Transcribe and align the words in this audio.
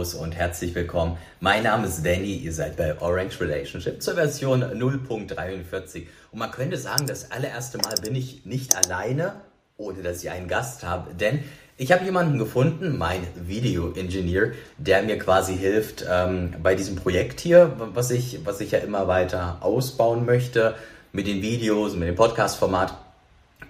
Servus 0.00 0.14
und 0.14 0.32
herzlich 0.32 0.74
willkommen. 0.74 1.18
Mein 1.40 1.64
Name 1.64 1.86
ist 1.86 2.04
Danny, 2.04 2.34
ihr 2.36 2.54
seid 2.54 2.76
bei 2.76 2.98
Orange 3.02 3.38
Relationship 3.40 4.00
zur 4.02 4.14
Version 4.14 4.62
0.43. 4.62 6.06
Und 6.32 6.38
man 6.38 6.50
könnte 6.50 6.78
sagen, 6.78 7.06
das 7.06 7.30
allererste 7.30 7.76
Mal 7.78 7.94
bin 8.02 8.14
ich 8.14 8.46
nicht 8.46 8.74
alleine, 8.76 9.34
ohne 9.76 10.02
dass 10.02 10.22
ich 10.22 10.30
einen 10.30 10.48
Gast 10.48 10.84
habe, 10.84 11.12
denn 11.12 11.40
ich 11.76 11.92
habe 11.92 12.04
jemanden 12.04 12.38
gefunden, 12.38 12.96
mein 12.96 13.26
Video-Engineer, 13.34 14.52
der 14.78 15.02
mir 15.02 15.18
quasi 15.18 15.54
hilft 15.56 16.06
ähm, 16.10 16.54
bei 16.62 16.74
diesem 16.74 16.96
Projekt 16.96 17.40
hier, 17.40 17.76
was 17.92 18.10
ich, 18.10 18.40
was 18.44 18.60
ich 18.62 18.70
ja 18.70 18.78
immer 18.78 19.06
weiter 19.06 19.58
ausbauen 19.60 20.24
möchte, 20.24 20.76
mit 21.12 21.26
den 21.26 21.42
Videos, 21.42 21.94
mit 21.94 22.08
dem 22.08 22.16
Podcast-Format. 22.16 22.94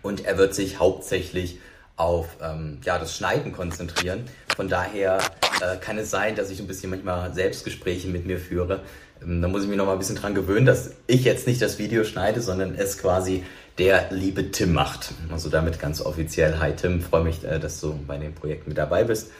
Und 0.02 0.24
er 0.24 0.38
wird 0.38 0.54
sich 0.54 0.78
hauptsächlich 0.78 1.58
auf 2.00 2.38
ähm, 2.42 2.78
ja, 2.82 2.98
das 2.98 3.14
Schneiden 3.14 3.52
konzentrieren. 3.52 4.24
Von 4.56 4.68
daher 4.68 5.18
äh, 5.60 5.76
kann 5.76 5.98
es 5.98 6.10
sein, 6.10 6.34
dass 6.34 6.50
ich 6.50 6.58
ein 6.58 6.66
bisschen 6.66 6.90
manchmal 6.90 7.34
Selbstgespräche 7.34 8.08
mit 8.08 8.26
mir 8.26 8.38
führe. 8.38 8.80
Ähm, 9.22 9.42
da 9.42 9.48
muss 9.48 9.62
ich 9.62 9.68
mich 9.68 9.76
noch 9.76 9.84
mal 9.84 9.92
ein 9.92 9.98
bisschen 9.98 10.16
dran 10.16 10.34
gewöhnen, 10.34 10.64
dass 10.64 10.92
ich 11.06 11.24
jetzt 11.24 11.46
nicht 11.46 11.60
das 11.60 11.78
Video 11.78 12.04
schneide, 12.04 12.40
sondern 12.40 12.74
es 12.74 12.96
quasi 12.96 13.44
der 13.78 14.10
liebe 14.10 14.50
Tim 14.50 14.72
macht. 14.72 15.12
Also 15.30 15.50
damit 15.50 15.78
ganz 15.78 16.00
offiziell. 16.00 16.58
Hi 16.58 16.72
Tim, 16.74 17.02
freue 17.02 17.22
mich, 17.22 17.44
äh, 17.44 17.60
dass 17.60 17.80
du 17.80 17.94
bei 18.06 18.16
dem 18.16 18.34
Projekt 18.34 18.66
mit 18.66 18.78
dabei 18.78 19.04
bist. 19.04 19.30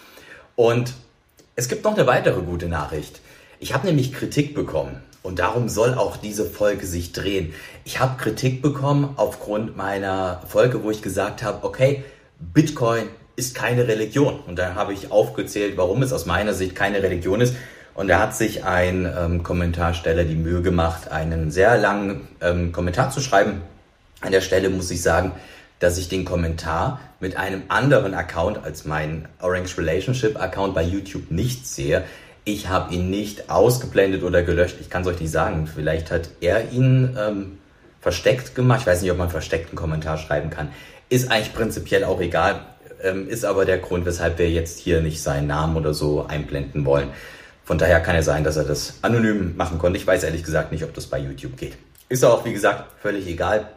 Und 0.55 0.93
es 1.57 1.69
gibt 1.69 1.85
noch 1.85 1.95
eine 1.95 2.07
weitere 2.07 2.43
gute 2.43 2.69
Nachricht. 2.69 3.21
Ich 3.59 3.73
habe 3.73 3.87
nämlich 3.87 4.13
Kritik 4.13 4.55
bekommen. 4.55 5.01
Und 5.23 5.39
darum 5.39 5.69
soll 5.69 5.95
auch 5.95 6.17
diese 6.17 6.47
Folge 6.47 6.87
sich 6.87 7.13
drehen. 7.13 7.53
Ich 7.85 8.01
habe 8.01 8.17
Kritik 8.23 8.63
bekommen 8.63 9.15
aufgrund 9.17 9.77
meiner 9.77 10.43
Folge, 10.47 10.83
wo 10.83 10.91
ich 10.91 11.03
gesagt 11.03 11.43
habe, 11.43 11.65
okay, 11.67 12.05
Bitcoin 12.41 13.09
ist 13.37 13.55
keine 13.55 13.87
Religion. 13.87 14.41
Und 14.47 14.59
da 14.59 14.75
habe 14.75 14.93
ich 14.93 15.11
aufgezählt, 15.11 15.77
warum 15.77 16.03
es 16.03 16.13
aus 16.13 16.27
meiner 16.27 16.55
Sicht 16.55 16.75
keine 16.75 17.03
Religion 17.03 17.41
ist. 17.41 17.55
Und 17.95 18.09
da 18.09 18.19
hat 18.19 18.37
sich 18.37 18.65
ein 18.65 19.11
ähm, 19.19 19.43
Kommentarsteller 19.43 20.25
die 20.25 20.37
Mühe 20.37 20.63
gemacht, 20.63 21.11
einen 21.11 21.51
sehr 21.51 21.77
langen 21.77 22.29
ähm, 22.41 22.73
Kommentar 22.73 23.11
zu 23.11 23.21
schreiben. 23.21 23.63
An 24.21 24.33
der 24.33 24.41
Stelle 24.41 24.71
muss 24.71 24.91
ich 24.91 25.03
sagen, 25.03 25.33
dass 25.81 25.99
ich 25.99 26.09
den 26.09 26.25
Kommentar 26.25 27.01
mit 27.21 27.37
einem 27.37 27.63
anderen 27.69 28.15
Account 28.15 28.65
als 28.65 28.85
mein 28.85 29.29
Orange 29.41 29.79
Relationship 29.79 30.41
Account 30.41 30.75
bei 30.75 30.83
YouTube 30.83 31.31
nicht 31.31 31.67
sehe. 31.67 32.05
Ich 32.45 32.69
habe 32.69 32.95
ihn 32.95 33.11
nicht 33.11 33.51
ausgeblendet 33.51 34.23
oder 34.23 34.43
gelöscht. 34.43 34.77
Ich 34.81 34.89
kann 34.89 35.03
es 35.03 35.09
euch 35.09 35.21
nicht 35.21 35.31
sagen. 35.31 35.67
Vielleicht 35.67 36.11
hat 36.11 36.31
er 36.41 36.73
ihn 36.73 37.17
ähm, 37.19 37.59
versteckt 38.01 38.55
gemacht. 38.55 38.81
Ich 38.83 38.87
weiß 38.87 39.03
nicht, 39.03 39.11
ob 39.11 39.19
man 39.19 39.31
versteckten 39.31 39.77
Kommentar 39.77 40.17
schreiben 40.17 40.51
kann. 40.51 40.69
Ist 41.11 41.31
eigentlich 41.31 41.53
prinzipiell 41.53 42.05
auch 42.05 42.21
egal, 42.21 42.61
ähm, 43.03 43.29
ist 43.29 43.45
aber 43.45 43.65
der 43.65 43.79
Grund, 43.79 44.07
weshalb 44.07 44.39
wir 44.39 44.49
jetzt 44.49 44.79
hier 44.79 45.01
nicht 45.01 45.23
seinen 45.23 45.49
Namen 45.49 45.77
oder 45.77 45.93
so 45.93 46.25
einblenden 46.27 46.87
wollen. 46.87 47.09
Von 47.65 47.79
daher 47.79 48.01
kann 48.01 48.17
es 48.17 48.25
sein, 48.25 48.45
dass 48.45 48.57
er 48.57 48.65
das 48.65 48.95
anonym 49.03 49.57
machen 49.57 49.79
konnte. 49.79 49.99
Ich 49.99 50.07
weiß 50.07 50.23
ehrlich 50.23 50.45
gesagt 50.45 50.73
nicht, 50.73 50.85
ob 50.85 50.95
das 50.95 51.07
bei 51.07 51.19
YouTube 51.19 51.57
geht. 51.57 51.75
Ist 52.09 52.25
auch, 52.25 52.45
wie 52.45 52.53
gesagt, 52.53 52.85
völlig 53.03 53.27
egal. 53.27 53.69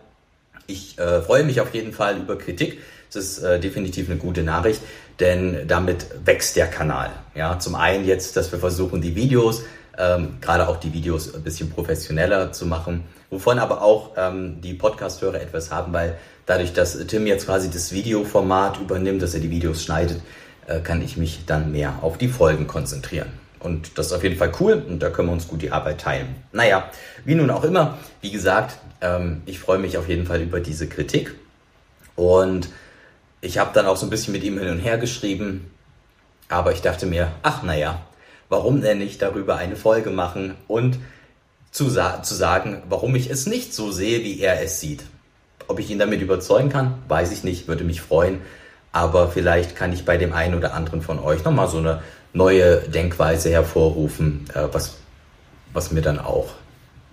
Ich 0.67 0.97
äh, 0.97 1.21
freue 1.21 1.43
mich 1.43 1.59
auf 1.59 1.73
jeden 1.73 1.91
Fall 1.91 2.17
über 2.17 2.37
Kritik. 2.37 2.79
Das 3.11 3.23
ist 3.23 3.39
äh, 3.39 3.59
definitiv 3.59 4.09
eine 4.09 4.17
gute 4.17 4.43
Nachricht, 4.43 4.81
denn 5.19 5.67
damit 5.67 6.05
wächst 6.25 6.55
der 6.55 6.67
Kanal. 6.67 7.11
Ja, 7.35 7.59
zum 7.59 7.75
einen 7.75 8.05
jetzt, 8.05 8.37
dass 8.37 8.51
wir 8.51 8.59
versuchen, 8.59 9.01
die 9.01 9.15
Videos, 9.15 9.63
ähm, 9.97 10.37
gerade 10.41 10.67
auch 10.67 10.77
die 10.77 10.93
Videos 10.93 11.33
ein 11.33 11.43
bisschen 11.43 11.69
professioneller 11.69 12.51
zu 12.51 12.65
machen, 12.65 13.03
wovon 13.33 13.59
aber 13.59 13.81
auch 13.81 14.11
ähm, 14.15 14.61
die 14.61 14.73
Podcast-Hörer 14.73 15.41
etwas 15.41 15.71
haben, 15.71 15.91
weil 15.91 16.17
Dadurch, 16.45 16.73
dass 16.73 16.97
Tim 17.07 17.25
jetzt 17.25 17.45
quasi 17.45 17.69
das 17.69 17.93
Videoformat 17.93 18.79
übernimmt, 18.79 19.21
dass 19.21 19.33
er 19.33 19.39
die 19.39 19.49
Videos 19.49 19.83
schneidet, 19.83 20.21
äh, 20.67 20.79
kann 20.79 21.01
ich 21.01 21.15
mich 21.15 21.45
dann 21.45 21.71
mehr 21.71 21.99
auf 22.01 22.17
die 22.17 22.27
Folgen 22.27 22.67
konzentrieren. 22.67 23.31
Und 23.59 23.97
das 23.97 24.07
ist 24.07 24.13
auf 24.13 24.23
jeden 24.23 24.35
Fall 24.35 24.51
cool 24.59 24.83
und 24.85 25.01
da 25.01 25.09
können 25.09 25.29
wir 25.29 25.33
uns 25.33 25.47
gut 25.47 25.61
die 25.61 25.71
Arbeit 25.71 26.01
teilen. 26.01 26.35
Naja, 26.51 26.89
wie 27.23 27.35
nun 27.35 27.49
auch 27.49 27.63
immer, 27.63 27.97
wie 28.19 28.31
gesagt, 28.31 28.77
ähm, 28.99 29.41
ich 29.45 29.59
freue 29.59 29.79
mich 29.79 29.97
auf 29.97 30.09
jeden 30.09 30.25
Fall 30.25 30.41
über 30.41 30.59
diese 30.59 30.87
Kritik. 30.87 31.33
Und 32.17 32.67
ich 33.39 33.57
habe 33.57 33.71
dann 33.73 33.85
auch 33.85 33.95
so 33.95 34.05
ein 34.05 34.09
bisschen 34.09 34.33
mit 34.33 34.43
ihm 34.43 34.59
hin 34.59 34.69
und 34.69 34.79
her 34.79 34.97
geschrieben, 34.97 35.71
aber 36.49 36.73
ich 36.73 36.81
dachte 36.81 37.05
mir, 37.05 37.31
ach 37.41 37.63
naja, 37.63 38.01
warum 38.49 38.81
denn 38.81 38.97
nicht 38.97 39.21
darüber 39.21 39.55
eine 39.55 39.77
Folge 39.77 40.09
machen 40.09 40.55
und 40.67 40.99
zu, 41.73 41.89
sa 41.89 42.21
zu 42.21 42.35
sagen, 42.35 42.83
warum 42.87 43.15
ich 43.15 43.29
es 43.29 43.47
nicht 43.47 43.73
so 43.73 43.91
sehe, 43.91 44.23
wie 44.23 44.39
er 44.39 44.61
es 44.61 44.79
sieht. 44.79 45.03
Ob 45.67 45.79
ich 45.79 45.89
ihn 45.89 45.99
damit 45.99 46.21
überzeugen 46.21 46.69
kann, 46.69 46.99
weiß 47.07 47.31
ich 47.31 47.43
nicht, 47.43 47.67
würde 47.67 47.83
mich 47.83 47.99
freuen. 47.99 48.41
Aber 48.91 49.29
vielleicht 49.29 49.75
kann 49.75 49.91
ich 49.91 50.05
bei 50.05 50.17
dem 50.17 50.33
einen 50.33 50.53
oder 50.53 50.75
anderen 50.75 51.01
von 51.01 51.17
euch 51.17 51.43
nochmal 51.43 51.67
so 51.67 51.79
eine 51.79 52.01
neue 52.31 52.77
Denkweise 52.77 53.49
hervorrufen, 53.49 54.45
äh, 54.53 54.67
was, 54.71 54.97
was 55.73 55.91
mir 55.91 56.01
dann 56.01 56.19
auch 56.19 56.49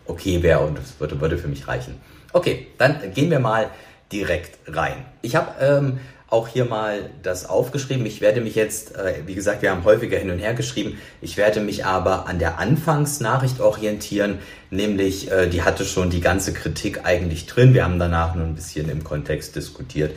okay 0.07 0.43
wäre 0.43 0.61
und 0.61 0.77
das 0.77 1.01
würde, 1.01 1.21
würde 1.21 1.39
für 1.39 1.49
mich 1.49 1.67
reichen. 1.67 1.99
Okay, 2.35 2.67
dann 2.77 3.15
gehen 3.15 3.31
wir 3.31 3.41
mal 3.41 3.71
direkt 4.13 4.59
rein. 4.67 5.07
Ich 5.23 5.37
habe 5.37 5.53
ähm, 5.61 6.01
auch 6.31 6.47
hier 6.47 6.65
mal 6.65 7.11
das 7.23 7.49
aufgeschrieben. 7.49 8.07
Ich 8.07 8.21
werde 8.21 8.41
mich 8.41 8.55
jetzt, 8.55 8.95
äh, 8.97 9.23
wie 9.27 9.35
gesagt, 9.35 9.63
wir 9.63 9.71
haben 9.71 9.85
häufiger 9.85 10.17
hin 10.17 10.31
und 10.31 10.39
her 10.39 10.55
geschrieben, 10.55 10.99
ich 11.21 11.37
werde 11.37 11.61
mich 11.61 11.85
aber 11.85 12.27
an 12.29 12.39
der 12.39 12.59
Anfangsnachricht 12.59 13.61
orientieren, 13.61 14.39
nämlich 14.71 15.31
äh, 15.31 15.49
die 15.49 15.63
hatte 15.63 15.85
schon 15.85 16.09
die 16.09 16.21
ganze 16.21 16.53
Kritik 16.53 17.05
eigentlich 17.05 17.47
drin. 17.47 17.75
Wir 17.75 17.85
haben 17.85 17.99
danach 17.99 18.37
nur 18.37 18.47
ein 18.47 18.55
bisschen 18.55 18.89
im 18.89 19.03
Kontext 19.03 19.57
diskutiert. 19.57 20.13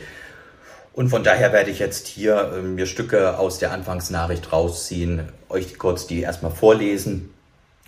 Und 0.92 1.08
von 1.08 1.24
daher 1.24 1.52
werde 1.52 1.72
ich 1.72 1.80
jetzt 1.80 2.06
hier 2.06 2.52
äh, 2.56 2.62
mir 2.62 2.86
Stücke 2.86 3.36
aus 3.36 3.58
der 3.58 3.72
Anfangsnachricht 3.72 4.52
rausziehen, 4.52 5.28
euch 5.48 5.76
kurz 5.78 6.06
die 6.06 6.20
erstmal 6.20 6.52
vorlesen 6.52 7.34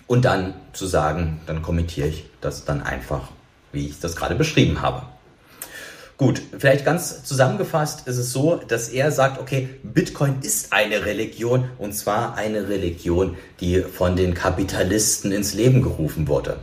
und 0.08 0.24
dann 0.24 0.54
zu 0.72 0.86
sagen, 0.86 1.40
dann 1.46 1.62
kommentiere 1.62 2.08
ich 2.08 2.28
das 2.40 2.64
dann 2.64 2.82
einfach, 2.82 3.28
wie 3.70 3.86
ich 3.86 4.00
das 4.00 4.16
gerade 4.16 4.34
beschrieben 4.34 4.82
habe. 4.82 5.02
Gut, 6.18 6.40
vielleicht 6.58 6.86
ganz 6.86 7.24
zusammengefasst 7.24 8.08
ist 8.08 8.16
es 8.16 8.32
so, 8.32 8.56
dass 8.56 8.88
er 8.88 9.12
sagt, 9.12 9.38
okay, 9.38 9.68
Bitcoin 9.82 10.36
ist 10.40 10.72
eine 10.72 11.04
Religion 11.04 11.68
und 11.76 11.92
zwar 11.92 12.36
eine 12.36 12.70
Religion, 12.70 13.36
die 13.60 13.82
von 13.82 14.16
den 14.16 14.32
Kapitalisten 14.32 15.30
ins 15.30 15.52
Leben 15.52 15.82
gerufen 15.82 16.26
wurde. 16.26 16.56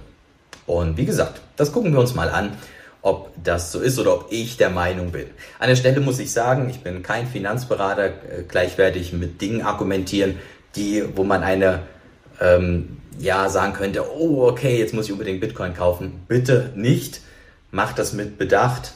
Und 0.66 0.98
wie 0.98 1.06
gesagt, 1.06 1.42
das 1.56 1.72
gucken 1.72 1.94
wir 1.94 2.00
uns 2.00 2.16
mal 2.16 2.30
an, 2.30 2.58
ob 3.04 3.32
das 3.44 3.72
so 3.72 3.80
ist 3.80 4.00
oder 4.00 4.16
ob 4.16 4.32
ich 4.32 4.58
der 4.58 4.72
Meinung 4.72 5.12
bin. 5.12 5.28
An 5.60 5.70
der 5.70 5.76
Stelle 5.76 6.00
muss 6.00 6.18
ich 6.18 6.32
sagen, 6.32 6.68
ich 6.68 6.80
bin 6.80 7.04
kein 7.04 7.28
Finanzberater, 7.28 8.06
äh, 8.06 8.44
gleichwertig 8.48 9.14
mit 9.14 9.40
Dingen 9.40 9.62
argumentieren, 9.62 10.40
die, 10.76 11.04
wo 11.16 11.24
man 11.24 11.44
eine, 11.44 11.82
ähm, 12.42 12.98
ja, 13.20 13.50
sagen 13.50 13.74
könnte, 13.74 14.04
oh, 14.18 14.48
okay, 14.48 14.80
jetzt 14.80 14.96
muss 14.96 15.06
ich 15.06 15.12
unbedingt 15.12 15.42
Bitcoin 15.42 15.76
kaufen. 15.76 16.24
Bitte 16.28 16.72
nicht. 16.76 17.22
Macht 17.70 18.00
das 18.00 18.14
mit 18.14 18.40
Bedacht 18.40 18.94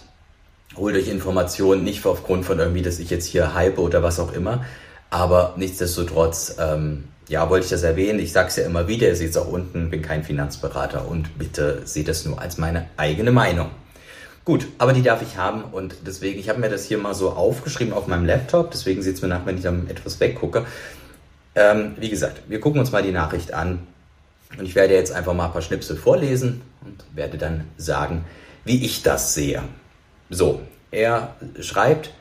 holt 0.78 0.96
euch 0.96 1.08
Informationen 1.08 1.84
nicht 1.84 2.06
aufgrund 2.06 2.46
von 2.46 2.60
irgendwie, 2.60 2.82
dass 2.82 3.00
ich 3.00 3.10
jetzt 3.10 3.26
hier 3.26 3.54
hype 3.54 3.80
oder 3.80 4.04
was 4.04 4.20
auch 4.20 4.34
immer. 4.34 4.66
Aber 5.10 5.54
nichtsdestotrotz, 5.58 6.56
ähm, 6.60 7.06
ja, 7.30 7.50
wollte 7.50 7.66
ich 7.66 7.70
das 7.70 7.84
erwähnen. 7.84 8.20
Ich 8.20 8.32
sage 8.32 8.48
es 8.50 8.56
ja 8.56 8.66
immer 8.66 8.88
wieder, 8.88 9.08
ihr 9.08 9.16
seht 9.16 9.32
es 9.32 9.38
auch 9.38 9.48
unten, 9.48 9.90
bin 9.90 10.02
kein 10.02 10.24
Finanzberater 10.24 11.08
und 11.08 11.38
bitte 11.38 11.82
seht 11.86 12.08
das 12.08 12.26
nur 12.26 12.40
als 12.40 12.58
meine 12.58 12.88
eigene 12.98 13.32
Meinung. 13.32 13.70
Gut, 14.46 14.68
aber 14.78 14.94
die 14.94 15.02
darf 15.02 15.22
ich 15.22 15.36
haben 15.36 15.64
und 15.64 15.96
deswegen, 16.06 16.40
ich 16.40 16.48
habe 16.48 16.60
mir 16.60 16.70
das 16.70 16.86
hier 16.86 16.98
mal 16.98 17.14
so 17.14 17.32
aufgeschrieben 17.32 17.94
auf 17.94 18.08
meinem 18.08 18.26
Laptop, 18.26 18.72
deswegen 18.72 19.02
sieht 19.02 19.16
es 19.16 19.22
mir 19.22 19.28
nach, 19.28 19.46
wenn 19.46 19.58
ich 19.58 19.64
dann 19.64 19.90
etwas 19.90 20.22
weggucke. 20.22 20.66
Ähm, 21.54 21.96
wie 21.98 22.10
gesagt, 22.10 22.44
wir 22.48 22.62
gucken 22.62 22.80
uns 22.80 22.94
mal 22.94 23.04
die 23.04 23.12
Nachricht 23.12 23.54
an 23.54 23.80
und 24.58 24.64
ich 24.64 24.76
werde 24.76 24.94
jetzt 24.94 25.12
einfach 25.12 25.34
mal 25.34 25.48
ein 25.48 25.52
paar 25.52 25.62
Schnipsel 25.62 25.98
vorlesen 25.98 26.62
und 26.86 27.04
werde 27.14 27.38
dann 27.38 27.66
sagen, 27.76 28.24
wie 28.64 28.86
ich 28.86 29.04
das 29.04 29.34
sehe. 29.34 29.64
So, 30.30 30.62
er 30.92 31.36
schreibt, 31.60 32.12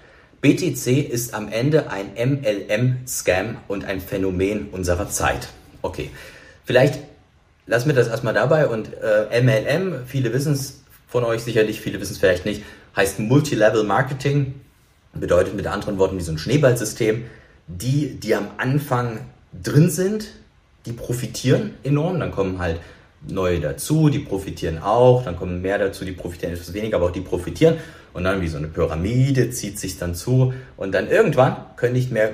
BTC 0.40 1.08
ist 1.10 1.34
am 1.34 1.48
Ende 1.48 1.90
ein 1.90 2.12
MLM-Scam 2.14 3.56
und 3.68 3.84
ein 3.84 4.00
Phänomen 4.00 4.68
unserer 4.70 5.08
Zeit. 5.08 5.48
Okay, 5.82 6.10
vielleicht 6.64 7.00
lassen 7.66 7.88
wir 7.88 7.94
das 7.94 8.08
erstmal 8.08 8.34
dabei 8.34 8.68
und 8.68 8.90
äh, 9.02 9.42
MLM, 9.42 10.06
viele 10.06 10.32
wissen 10.32 10.52
es 10.52 10.82
von 11.08 11.24
euch 11.24 11.42
sicherlich, 11.42 11.80
viele 11.80 12.00
wissen 12.00 12.12
es 12.12 12.18
vielleicht 12.18 12.44
nicht, 12.44 12.62
heißt 12.94 13.18
Multilevel 13.18 13.84
Marketing, 13.84 14.54
bedeutet 15.14 15.54
mit 15.54 15.66
anderen 15.66 15.98
Worten 15.98 16.18
wie 16.18 16.22
so 16.22 16.32
ein 16.32 16.38
Schneeballsystem. 16.38 17.24
Die, 17.68 18.20
die 18.20 18.34
am 18.34 18.48
Anfang 18.58 19.18
drin 19.62 19.90
sind, 19.90 20.28
die 20.84 20.92
profitieren 20.92 21.74
enorm, 21.82 22.20
dann 22.20 22.30
kommen 22.30 22.60
halt 22.60 22.80
neue 23.28 23.60
dazu, 23.60 24.08
die 24.08 24.20
profitieren 24.20 24.78
auch, 24.78 25.24
dann 25.24 25.36
kommen 25.36 25.62
mehr 25.62 25.78
dazu, 25.78 26.04
die 26.04 26.12
profitieren 26.12 26.52
etwas 26.52 26.72
weniger, 26.72 26.96
aber 26.96 27.06
auch 27.06 27.12
die 27.12 27.20
profitieren. 27.20 27.76
Und 28.12 28.24
dann 28.24 28.40
wie 28.40 28.48
so 28.48 28.56
eine 28.56 28.68
Pyramide 28.68 29.50
zieht 29.50 29.78
sich 29.78 29.98
dann 29.98 30.14
zu 30.14 30.54
und 30.76 30.92
dann 30.92 31.08
irgendwann 31.08 31.56
können 31.76 31.92
nicht 31.92 32.10
mehr 32.10 32.30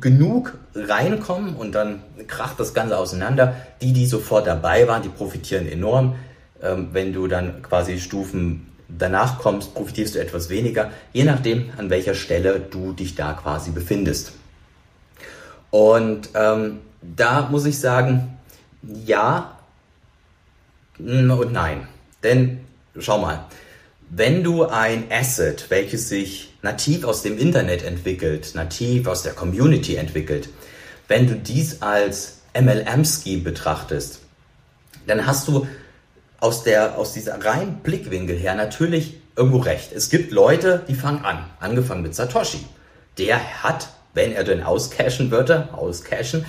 genug 0.00 0.54
reinkommen 0.74 1.54
und 1.56 1.74
dann 1.74 2.02
kracht 2.26 2.60
das 2.60 2.74
Ganze 2.74 2.98
auseinander. 2.98 3.56
Die, 3.80 3.92
die 3.92 4.06
sofort 4.06 4.46
dabei 4.46 4.86
waren, 4.86 5.02
die 5.02 5.08
profitieren 5.08 5.66
enorm. 5.66 6.16
Ähm, 6.62 6.88
wenn 6.92 7.12
du 7.12 7.26
dann 7.26 7.62
quasi 7.62 8.00
Stufen 8.00 8.66
danach 8.88 9.38
kommst, 9.38 9.74
profitierst 9.74 10.14
du 10.14 10.20
etwas 10.20 10.50
weniger, 10.50 10.90
je 11.12 11.24
nachdem, 11.24 11.70
an 11.78 11.90
welcher 11.90 12.14
Stelle 12.14 12.60
du 12.60 12.92
dich 12.92 13.14
da 13.14 13.32
quasi 13.32 13.70
befindest. 13.70 14.32
Und 15.70 16.28
ähm, 16.34 16.80
da 17.02 17.48
muss 17.50 17.66
ich 17.66 17.78
sagen, 17.78 18.38
ja 19.06 19.53
und 20.98 21.52
nein. 21.52 21.88
Denn 22.22 22.60
schau 22.98 23.18
mal, 23.18 23.46
wenn 24.10 24.44
du 24.44 24.64
ein 24.64 25.10
Asset, 25.10 25.66
welches 25.70 26.08
sich 26.08 26.54
nativ 26.62 27.04
aus 27.04 27.22
dem 27.22 27.38
Internet 27.38 27.82
entwickelt, 27.82 28.54
nativ 28.54 29.06
aus 29.06 29.22
der 29.22 29.32
Community 29.32 29.96
entwickelt, 29.96 30.48
wenn 31.08 31.26
du 31.26 31.34
dies 31.34 31.82
als 31.82 32.42
MLM-Scheme 32.58 33.42
betrachtest, 33.42 34.20
dann 35.06 35.26
hast 35.26 35.48
du 35.48 35.66
aus, 36.40 36.62
der, 36.62 36.98
aus 36.98 37.12
dieser 37.12 37.44
reinen 37.44 37.76
Blickwinkel 37.82 38.36
her 38.36 38.54
natürlich 38.54 39.20
irgendwo 39.36 39.58
recht. 39.58 39.92
Es 39.92 40.10
gibt 40.10 40.32
Leute, 40.32 40.82
die 40.88 40.94
fangen 40.94 41.24
an, 41.24 41.44
angefangen 41.60 42.02
mit 42.02 42.14
Satoshi. 42.14 42.64
Der 43.18 43.62
hat, 43.62 43.88
wenn 44.14 44.32
er 44.32 44.44
denn 44.44 44.62
auscashen 44.62 45.30
würde, 45.30 45.68
auscashen, 45.72 46.44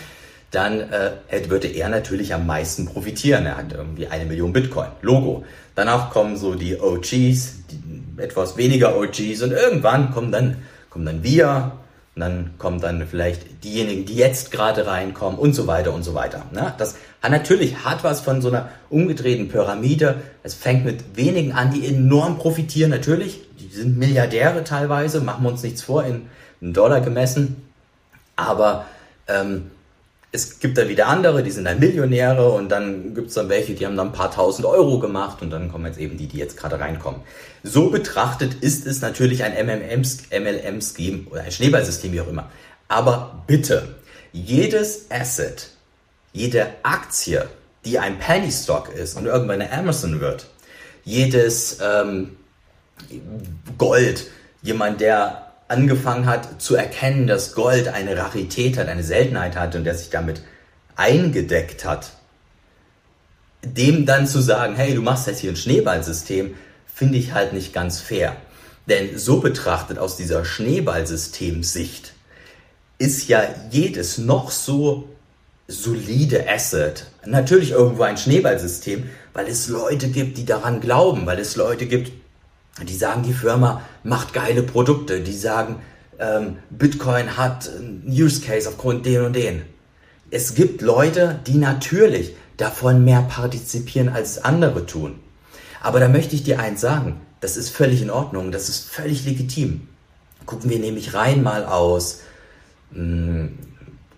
dann 0.51 0.79
äh, 0.79 1.49
würde 1.49 1.67
er 1.67 1.89
natürlich 1.89 2.33
am 2.33 2.45
meisten 2.45 2.85
profitieren. 2.85 3.45
Er 3.45 3.57
hat 3.57 3.73
irgendwie 3.73 4.07
eine 4.07 4.25
Million 4.25 4.53
Bitcoin. 4.53 4.87
Logo. 5.01 5.43
Danach 5.75 6.09
kommen 6.09 6.37
so 6.37 6.55
die 6.55 6.79
OGs, 6.79 7.11
die 7.11 8.03
etwas 8.17 8.55
weniger 8.55 8.97
OGs 8.97 9.41
und 9.41 9.51
irgendwann 9.51 10.11
kommen 10.11 10.31
dann, 10.31 10.57
kommen 10.89 11.05
dann 11.05 11.23
wir, 11.23 11.73
und 12.15 12.21
dann 12.21 12.51
kommen 12.57 12.79
dann 12.79 13.05
vielleicht 13.05 13.65
diejenigen, 13.65 14.05
die 14.05 14.15
jetzt 14.15 14.49
gerade 14.49 14.87
reinkommen 14.87 15.37
und 15.37 15.53
so 15.53 15.67
weiter 15.67 15.93
und 15.93 16.03
so 16.03 16.13
weiter. 16.13 16.45
Ne? 16.53 16.73
Das 16.77 16.95
hat 17.21 17.31
natürlich 17.31 17.83
hat 17.83 18.05
was 18.05 18.21
von 18.21 18.41
so 18.41 18.47
einer 18.47 18.69
umgedrehten 18.89 19.49
Pyramide. 19.49 20.21
Es 20.41 20.53
fängt 20.53 20.85
mit 20.85 21.17
wenigen 21.17 21.51
an, 21.51 21.71
die 21.71 21.85
enorm 21.85 22.37
profitieren. 22.37 22.89
Natürlich, 22.89 23.41
die 23.59 23.67
sind 23.67 23.97
Milliardäre 23.97 24.63
teilweise, 24.63 25.19
machen 25.19 25.43
wir 25.43 25.49
uns 25.49 25.63
nichts 25.63 25.81
vor, 25.81 26.05
in, 26.05 26.27
in 26.61 26.71
Dollar 26.71 27.01
gemessen. 27.01 27.69
Aber 28.37 28.85
ähm, 29.27 29.71
es 30.35 30.59
gibt 30.59 30.77
da 30.77 30.87
wieder 30.89 31.07
andere, 31.07 31.41
die 31.41 31.51
sind 31.51 31.65
dann 31.65 31.79
Millionäre 31.79 32.51
und 32.51 32.69
dann 32.69 33.15
gibt 33.15 33.29
es 33.29 33.33
dann 33.35 33.49
welche, 33.49 33.73
die 33.73 33.85
haben 33.85 33.95
dann 33.95 34.07
ein 34.07 34.13
paar 34.13 34.31
tausend 34.31 34.65
Euro 34.65 34.99
gemacht 34.99 35.41
und 35.41 35.49
dann 35.49 35.71
kommen 35.71 35.85
jetzt 35.85 35.97
eben 35.97 36.17
die, 36.17 36.27
die 36.27 36.37
jetzt 36.37 36.57
gerade 36.57 36.79
reinkommen. 36.79 37.21
So 37.63 37.89
betrachtet 37.89 38.55
ist 38.55 38.85
es 38.85 39.01
natürlich 39.01 39.43
ein 39.43 39.53
MLM-Scheme 39.53 41.27
oder 41.31 41.41
ein 41.41 41.51
Schneeballsystem, 41.51 42.11
wie 42.11 42.21
auch 42.21 42.27
immer. 42.27 42.49
Aber 42.87 43.43
bitte, 43.47 43.95
jedes 44.33 45.09
Asset, 45.09 45.69
jede 46.33 46.67
Aktie, 46.83 47.47
die 47.85 47.97
ein 47.97 48.19
Penny 48.19 48.51
Stock 48.51 48.93
ist 48.93 49.15
und 49.15 49.25
irgendwann 49.25 49.61
eine 49.61 49.71
Amazon 49.71 50.19
wird, 50.19 50.47
jedes 51.05 51.79
ähm, 51.81 52.35
Gold, 53.77 54.27
jemand, 54.61 54.99
der 54.99 55.44
angefangen 55.67 56.25
hat 56.25 56.61
zu 56.61 56.75
erkennen, 56.75 57.27
dass 57.27 57.53
Gold 57.53 57.87
eine 57.87 58.17
Rarität 58.17 58.77
hat, 58.77 58.87
eine 58.87 59.03
Seltenheit 59.03 59.55
hat 59.55 59.75
und 59.75 59.83
der 59.83 59.95
sich 59.95 60.09
damit 60.09 60.41
eingedeckt 60.95 61.85
hat, 61.85 62.11
dem 63.63 64.05
dann 64.05 64.27
zu 64.27 64.41
sagen, 64.41 64.75
hey, 64.75 64.93
du 64.93 65.01
machst 65.01 65.27
jetzt 65.27 65.39
hier 65.39 65.51
ein 65.51 65.55
Schneeballsystem, 65.55 66.55
finde 66.85 67.17
ich 67.17 67.33
halt 67.33 67.53
nicht 67.53 67.73
ganz 67.73 67.99
fair. 67.99 68.35
Denn 68.87 69.17
so 69.17 69.39
betrachtet 69.39 69.97
aus 69.97 70.15
dieser 70.15 70.45
Schneeballsystemsicht 70.45 72.13
ist 72.97 73.27
ja 73.27 73.43
jedes 73.71 74.19
noch 74.19 74.51
so 74.51 75.09
solide 75.67 76.47
Asset 76.47 77.07
natürlich 77.25 77.71
irgendwo 77.71 78.03
ein 78.03 78.17
Schneeballsystem, 78.17 79.09
weil 79.33 79.47
es 79.47 79.67
Leute 79.67 80.09
gibt, 80.09 80.37
die 80.37 80.45
daran 80.45 80.79
glauben, 80.79 81.25
weil 81.25 81.39
es 81.39 81.55
Leute 81.55 81.87
gibt, 81.87 82.11
die 82.83 82.95
sagen, 82.95 83.23
die 83.23 83.33
Firma 83.33 83.81
macht 84.03 84.33
geile 84.33 84.63
Produkte, 84.63 85.21
die 85.21 85.35
sagen, 85.35 85.77
ähm, 86.19 86.57
Bitcoin 86.69 87.37
hat 87.37 87.69
einen 87.69 88.03
Use 88.07 88.41
Case 88.41 88.67
aufgrund 88.67 89.05
den 89.05 89.21
und 89.21 89.33
den. 89.33 89.61
Es 90.31 90.55
gibt 90.55 90.81
Leute, 90.81 91.39
die 91.47 91.57
natürlich 91.57 92.35
davon 92.57 93.03
mehr 93.03 93.21
partizipieren 93.21 94.09
als 94.09 94.43
andere 94.43 94.85
tun. 94.85 95.19
Aber 95.81 95.99
da 95.99 96.07
möchte 96.07 96.35
ich 96.35 96.43
dir 96.43 96.59
eins 96.59 96.81
sagen, 96.81 97.21
das 97.41 97.57
ist 97.57 97.69
völlig 97.69 98.01
in 98.01 98.09
Ordnung, 98.09 98.51
das 98.51 98.69
ist 98.69 98.89
völlig 98.89 99.25
legitim. 99.25 99.87
Gucken 100.45 100.69
wir 100.69 100.79
nämlich 100.79 101.13
rein 101.13 101.43
mal 101.43 101.65
aus 101.65 102.21
mh, 102.91 102.97
hm, 102.97 103.57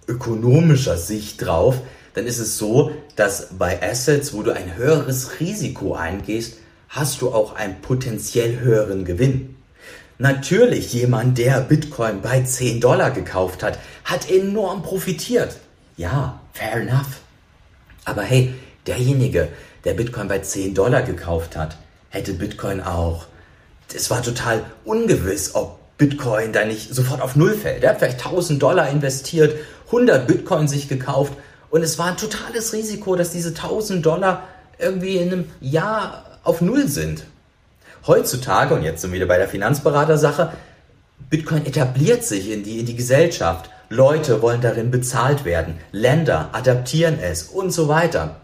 ökonomischer 0.08 0.98
Sicht 0.98 1.46
drauf, 1.46 1.82
dann 2.14 2.26
ist 2.26 2.40
es 2.40 2.58
so, 2.58 2.92
dass 3.16 3.50
bei 3.60 3.82
Assets, 3.84 4.34
wo 4.34 4.42
du 4.42 4.52
ein 4.52 4.76
höheres 4.76 5.40
Risiko 5.40 5.94
eingehst, 5.94 6.58
hast 6.90 7.22
du 7.22 7.32
auch 7.32 7.56
einen 7.56 7.82
potenziell 7.82 8.60
höheren 8.60 9.06
Gewinn. 9.06 9.56
Natürlich, 10.20 10.94
jemand, 10.94 11.38
der 11.38 11.62
Bitcoin 11.62 12.22
bei 12.22 12.42
10 12.42 12.82
Dollar 12.82 13.12
gekauft 13.12 13.62
hat, 13.62 13.78
hat 14.04 14.30
enorm 14.30 14.82
profitiert. 14.82 15.58
Ja, 15.96 16.40
fair 16.54 16.82
enough. 16.82 17.22
Aber 18.06 18.24
hey, 18.24 18.54
derjenige, 18.88 19.50
der 19.84 19.94
Bitcoin 19.94 20.28
bei 20.28 20.40
10 20.40 20.74
Dollar 20.74 21.04
gekauft 21.04 21.56
hat, 21.56 21.78
hätte 22.10 22.34
Bitcoin 22.34 22.82
auch. 22.82 23.26
Es 23.94 24.10
war 24.10 24.24
total 24.24 24.64
ungewiss, 24.86 25.56
ob 25.56 25.80
Bitcoin 25.98 26.52
da 26.52 26.66
nicht 26.66 26.94
sofort 26.94 27.22
auf 27.22 27.36
Null 27.36 27.54
fällt. 27.54 27.84
Er 27.84 27.92
hat 27.92 28.00
vielleicht 28.00 28.26
1000 28.26 28.62
Dollar 28.62 28.90
investiert, 28.90 29.56
100 29.88 30.28
Bitcoin 30.28 30.68
sich 30.68 30.88
gekauft 30.88 31.34
und 31.70 31.82
es 31.82 31.98
war 31.98 32.08
ein 32.08 32.18
totales 32.18 32.74
Risiko, 32.74 33.16
dass 33.16 33.32
diese 33.32 33.50
1000 33.50 34.06
Dollar 34.06 34.48
irgendwie 34.78 35.18
in 35.18 35.32
einem 35.32 35.46
Jahr 35.60 36.26
auf 36.48 36.62
Null 36.62 36.88
sind. 36.88 37.26
Heutzutage, 38.06 38.74
und 38.74 38.84
jetzt 38.84 39.02
sind 39.02 39.12
wir 39.12 39.18
wieder 39.18 39.28
bei 39.28 39.38
der 39.38 39.50
Finanzberatersache, 39.50 40.54
Bitcoin 41.30 41.66
etabliert 41.66 42.24
sich 42.24 42.50
in 42.52 42.64
die, 42.64 42.80
in 42.80 42.86
die 42.86 42.96
Gesellschaft. 42.96 43.70
Leute 43.90 44.42
wollen 44.42 44.62
darin 44.62 44.92
bezahlt 44.92 45.44
werden. 45.44 45.76
Länder 45.92 46.50
adaptieren 46.54 47.20
es 47.22 47.44
und 47.44 47.72
so 47.72 47.88
weiter. 47.90 48.38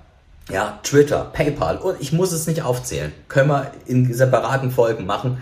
Ja, 0.51 0.79
Twitter, 0.83 1.29
PayPal 1.31 1.77
und 1.77 2.01
ich 2.01 2.11
muss 2.11 2.33
es 2.33 2.47
nicht 2.47 2.63
aufzählen. 2.63 3.13
Können 3.29 3.49
wir 3.49 3.71
in 3.85 4.13
separaten 4.13 4.71
Folgen 4.71 5.05
machen. 5.05 5.37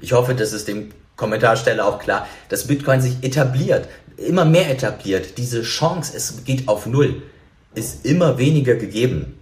Ich 0.00 0.12
hoffe, 0.12 0.34
das 0.34 0.52
ist 0.52 0.66
dem 0.66 0.90
Kommentarsteller 1.16 1.86
auch 1.86 2.00
klar, 2.00 2.26
dass 2.48 2.66
Bitcoin 2.66 3.00
sich 3.00 3.22
etabliert, 3.22 3.88
immer 4.16 4.44
mehr 4.44 4.70
etabliert. 4.70 5.38
Diese 5.38 5.62
Chance, 5.62 6.16
es 6.16 6.44
geht 6.44 6.66
auf 6.66 6.86
Null, 6.86 7.22
ist 7.74 8.04
immer 8.04 8.38
weniger 8.38 8.74
gegeben. 8.74 9.39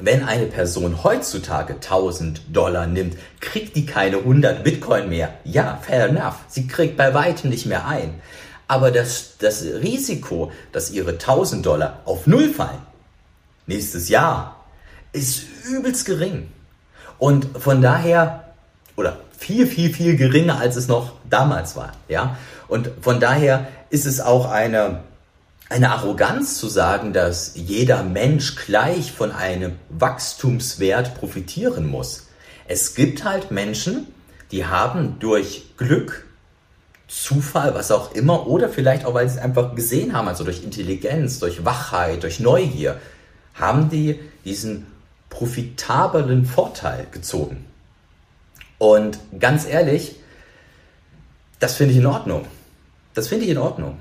Wenn 0.00 0.24
eine 0.24 0.46
Person 0.46 1.04
heutzutage 1.04 1.74
1000 1.74 2.42
Dollar 2.52 2.86
nimmt, 2.86 3.16
kriegt 3.40 3.76
die 3.76 3.86
keine 3.86 4.18
100 4.18 4.64
Bitcoin 4.64 5.08
mehr. 5.08 5.34
Ja, 5.44 5.78
fair 5.80 6.08
enough. 6.08 6.36
Sie 6.48 6.66
kriegt 6.66 6.96
bei 6.96 7.14
weitem 7.14 7.50
nicht 7.50 7.66
mehr 7.66 7.86
ein. 7.86 8.20
Aber 8.66 8.90
das, 8.90 9.36
das 9.38 9.62
Risiko, 9.62 10.50
dass 10.72 10.90
ihre 10.90 11.12
1000 11.12 11.64
Dollar 11.64 12.00
auf 12.06 12.26
Null 12.26 12.48
fallen, 12.48 12.82
nächstes 13.66 14.08
Jahr, 14.08 14.64
ist 15.12 15.44
übelst 15.70 16.06
gering. 16.06 16.50
Und 17.18 17.46
von 17.58 17.80
daher, 17.80 18.52
oder 18.96 19.18
viel, 19.38 19.66
viel, 19.66 19.92
viel 19.92 20.16
geringer, 20.16 20.58
als 20.58 20.74
es 20.76 20.88
noch 20.88 21.12
damals 21.30 21.76
war. 21.76 21.92
Ja? 22.08 22.36
Und 22.66 22.90
von 23.00 23.20
daher 23.20 23.68
ist 23.90 24.06
es 24.06 24.20
auch 24.20 24.50
eine, 24.50 25.00
eine 25.68 25.90
Arroganz 25.90 26.58
zu 26.58 26.68
sagen, 26.68 27.12
dass 27.12 27.52
jeder 27.54 28.02
Mensch 28.02 28.56
gleich 28.56 29.12
von 29.12 29.32
einem 29.32 29.76
Wachstumswert 29.88 31.14
profitieren 31.14 31.86
muss. 31.86 32.28
Es 32.66 32.94
gibt 32.94 33.24
halt 33.24 33.50
Menschen, 33.50 34.06
die 34.50 34.66
haben 34.66 35.18
durch 35.20 35.76
Glück, 35.76 36.26
Zufall, 37.08 37.74
was 37.74 37.90
auch 37.90 38.12
immer, 38.12 38.46
oder 38.46 38.68
vielleicht 38.68 39.04
auch, 39.04 39.14
weil 39.14 39.28
sie 39.28 39.36
es 39.36 39.42
einfach 39.42 39.74
gesehen 39.74 40.14
haben, 40.14 40.28
also 40.28 40.44
durch 40.44 40.64
Intelligenz, 40.64 41.38
durch 41.38 41.64
Wachheit, 41.64 42.22
durch 42.22 42.40
Neugier, 42.40 42.98
haben 43.54 43.88
die 43.88 44.20
diesen 44.44 44.86
profitablen 45.30 46.44
Vorteil 46.44 47.06
gezogen. 47.10 47.64
Und 48.78 49.18
ganz 49.38 49.66
ehrlich, 49.66 50.16
das 51.58 51.76
finde 51.76 51.92
ich 51.92 51.98
in 51.98 52.06
Ordnung. 52.06 52.46
Das 53.14 53.28
finde 53.28 53.44
ich 53.44 53.50
in 53.50 53.58
Ordnung. 53.58 53.98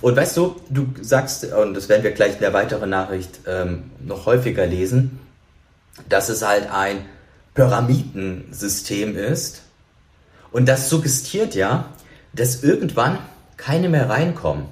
Und 0.00 0.16
weißt 0.16 0.36
du, 0.36 0.56
du 0.68 0.86
sagst, 1.00 1.44
und 1.44 1.74
das 1.74 1.88
werden 1.88 2.02
wir 2.02 2.12
gleich 2.12 2.34
in 2.34 2.40
der 2.40 2.52
weiteren 2.52 2.90
Nachricht 2.90 3.40
ähm, 3.46 3.90
noch 4.00 4.26
häufiger 4.26 4.66
lesen, 4.66 5.18
dass 6.08 6.28
es 6.28 6.46
halt 6.46 6.70
ein 6.70 7.04
Pyramidensystem 7.54 9.16
ist. 9.16 9.62
Und 10.52 10.66
das 10.66 10.88
suggestiert 10.88 11.54
ja, 11.54 11.92
dass 12.32 12.62
irgendwann 12.62 13.18
keine 13.56 13.88
mehr 13.88 14.08
reinkommen. 14.08 14.66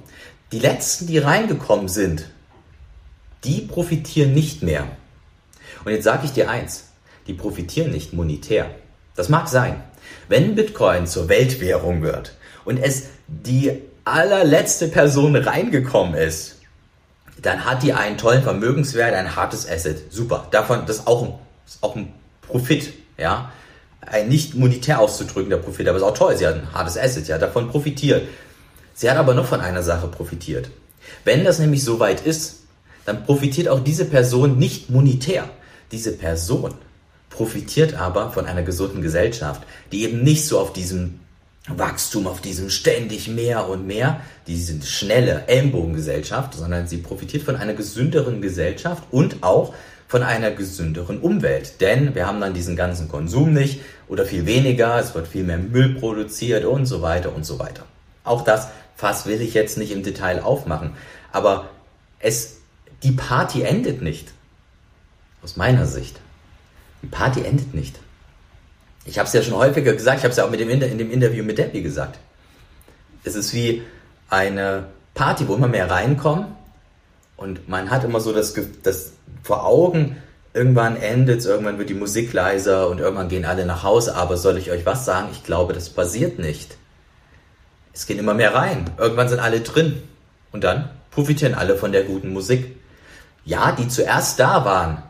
Die 0.51 0.59
letzten, 0.59 1.07
die 1.07 1.19
reingekommen 1.19 1.87
sind, 1.87 2.25
die 3.43 3.61
profitieren 3.61 4.33
nicht 4.33 4.63
mehr. 4.63 4.87
Und 5.85 5.91
jetzt 5.91 6.03
sage 6.03 6.25
ich 6.25 6.31
dir 6.31 6.49
eins, 6.49 6.85
die 7.27 7.33
profitieren 7.33 7.91
nicht 7.91 8.13
monetär. 8.13 8.71
Das 9.15 9.29
mag 9.29 9.47
sein. 9.47 9.83
Wenn 10.27 10.55
Bitcoin 10.55 11.07
zur 11.07 11.29
Weltwährung 11.29 12.01
wird 12.01 12.35
und 12.65 12.77
es 12.77 13.07
die 13.27 13.81
allerletzte 14.11 14.87
Person 14.87 15.35
reingekommen 15.35 16.15
ist, 16.15 16.57
dann 17.41 17.65
hat 17.65 17.83
die 17.83 17.93
einen 17.93 18.17
tollen 18.17 18.43
Vermögenswert, 18.43 19.13
ein 19.13 19.35
hartes 19.35 19.69
Asset. 19.69 20.11
Super. 20.11 20.47
Davon, 20.51 20.85
das 20.85 20.97
ist 20.97 21.07
auch 21.07 21.23
ein, 21.23 21.33
ist 21.65 21.81
auch 21.81 21.95
ein 21.95 22.13
Profit, 22.41 22.93
ja. 23.17 23.51
Ein 24.01 24.29
nicht 24.29 24.55
monetär 24.55 24.99
auszudrückender 24.99 25.57
Profit, 25.57 25.87
aber 25.87 25.97
ist 25.97 26.03
auch 26.03 26.13
toll. 26.13 26.35
Sie 26.35 26.47
hat 26.47 26.55
ein 26.55 26.73
hartes 26.73 26.97
Asset, 26.97 27.27
ja, 27.27 27.37
davon 27.37 27.69
profitiert. 27.69 28.27
Sie 28.93 29.09
hat 29.09 29.17
aber 29.17 29.33
noch 29.33 29.45
von 29.45 29.61
einer 29.61 29.83
Sache 29.83 30.07
profitiert. 30.07 30.69
Wenn 31.23 31.43
das 31.43 31.59
nämlich 31.59 31.83
soweit 31.83 32.21
ist, 32.21 32.63
dann 33.05 33.23
profitiert 33.23 33.67
auch 33.67 33.79
diese 33.79 34.05
Person 34.05 34.57
nicht 34.57 34.89
monetär. 34.89 35.49
Diese 35.91 36.11
Person 36.11 36.73
profitiert 37.29 37.93
aber 37.93 38.31
von 38.31 38.45
einer 38.45 38.63
gesunden 38.63 39.01
Gesellschaft, 39.01 39.63
die 39.91 40.03
eben 40.03 40.23
nicht 40.23 40.45
so 40.45 40.59
auf 40.59 40.73
diesem 40.73 41.19
Wachstum, 41.77 42.27
auf 42.27 42.41
diesem 42.41 42.69
ständig 42.69 43.27
mehr 43.27 43.67
und 43.67 43.85
mehr, 43.85 44.21
diese 44.47 44.81
schnelle 44.81 45.47
Ellenbogengesellschaft, 45.47 46.53
sondern 46.53 46.87
sie 46.87 46.97
profitiert 46.97 47.43
von 47.43 47.55
einer 47.55 47.73
gesünderen 47.73 48.41
Gesellschaft 48.41 49.03
und 49.11 49.43
auch 49.43 49.73
von 50.07 50.23
einer 50.23 50.51
gesünderen 50.51 51.19
Umwelt. 51.19 51.81
Denn 51.81 52.15
wir 52.15 52.25
haben 52.25 52.41
dann 52.41 52.53
diesen 52.53 52.75
ganzen 52.75 53.07
Konsum 53.07 53.53
nicht 53.53 53.81
oder 54.07 54.25
viel 54.25 54.45
weniger, 54.45 54.99
es 54.99 55.13
wird 55.13 55.27
viel 55.27 55.43
mehr 55.43 55.59
Müll 55.59 55.95
produziert 55.95 56.65
und 56.65 56.87
so 56.87 57.01
weiter 57.01 57.33
und 57.33 57.45
so 57.45 57.59
weiter. 57.59 57.85
Auch 58.23 58.43
das 58.43 58.69
Fass 58.95 59.27
will 59.27 59.41
ich 59.41 59.53
jetzt 59.53 59.77
nicht 59.77 59.91
im 59.91 60.03
Detail 60.03 60.41
aufmachen, 60.41 60.91
aber 61.31 61.69
es, 62.19 62.57
die 63.03 63.11
Party 63.11 63.61
endet 63.61 64.01
nicht. 64.01 64.29
Aus 65.41 65.55
meiner 65.55 65.85
Sicht. 65.85 66.19
Die 67.01 67.07
Party 67.07 67.43
endet 67.43 67.73
nicht. 67.73 67.97
Ich 69.09 69.17
habe 69.17 69.27
es 69.27 69.33
ja 69.33 69.41
schon 69.41 69.55
häufiger 69.55 69.93
gesagt, 69.93 70.19
ich 70.19 70.23
habe 70.23 70.31
es 70.31 70.37
ja 70.37 70.45
auch 70.45 70.51
mit 70.51 70.59
dem 70.59 70.69
in 70.69 70.79
dem 70.79 71.11
Interview 71.11 71.43
mit 71.43 71.57
Debbie 71.57 71.81
gesagt. 71.81 72.19
Es 73.23 73.35
ist 73.35 73.53
wie 73.55 73.81
eine 74.29 74.85
Party, 75.15 75.47
wo 75.47 75.55
immer 75.55 75.67
mehr 75.67 75.89
reinkommen 75.89 76.45
und 77.35 77.67
man 77.67 77.89
hat 77.89 78.03
immer 78.03 78.19
so 78.19 78.31
das, 78.31 78.53
das 78.83 79.13
vor 79.41 79.65
Augen, 79.65 80.17
irgendwann 80.53 80.95
endet 80.95 81.39
es, 81.39 81.47
irgendwann 81.47 81.79
wird 81.79 81.89
die 81.89 81.95
Musik 81.95 82.33
leiser 82.33 82.87
und 82.87 82.99
irgendwann 82.99 83.29
gehen 83.29 83.45
alle 83.45 83.65
nach 83.65 83.81
Hause. 83.81 84.15
Aber 84.15 84.37
soll 84.37 84.57
ich 84.57 84.69
euch 84.69 84.85
was 84.85 85.05
sagen? 85.05 85.29
Ich 85.31 85.43
glaube, 85.43 85.73
das 85.73 85.89
passiert 85.89 86.37
nicht. 86.37 86.77
Es 87.93 88.05
gehen 88.05 88.19
immer 88.19 88.35
mehr 88.35 88.53
rein. 88.53 88.91
Irgendwann 88.97 89.27
sind 89.27 89.39
alle 89.39 89.61
drin. 89.61 90.03
Und 90.51 90.63
dann 90.63 90.89
profitieren 91.09 91.55
alle 91.55 91.77
von 91.77 91.91
der 91.91 92.03
guten 92.03 92.31
Musik. 92.31 92.75
Ja, 93.43 93.71
die 93.71 93.87
zuerst 93.87 94.39
da 94.39 94.65
waren, 94.65 95.01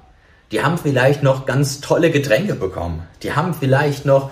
die 0.51 0.63
haben 0.63 0.77
vielleicht 0.77 1.24
noch 1.24 1.46
ganz 1.46 1.82
tolle 1.82 2.12
Getränke 2.12 2.56
bekommen. 2.56 3.03
Die 3.22 3.34
haben 3.34 3.53
vielleicht 3.53 4.06
noch, 4.06 4.32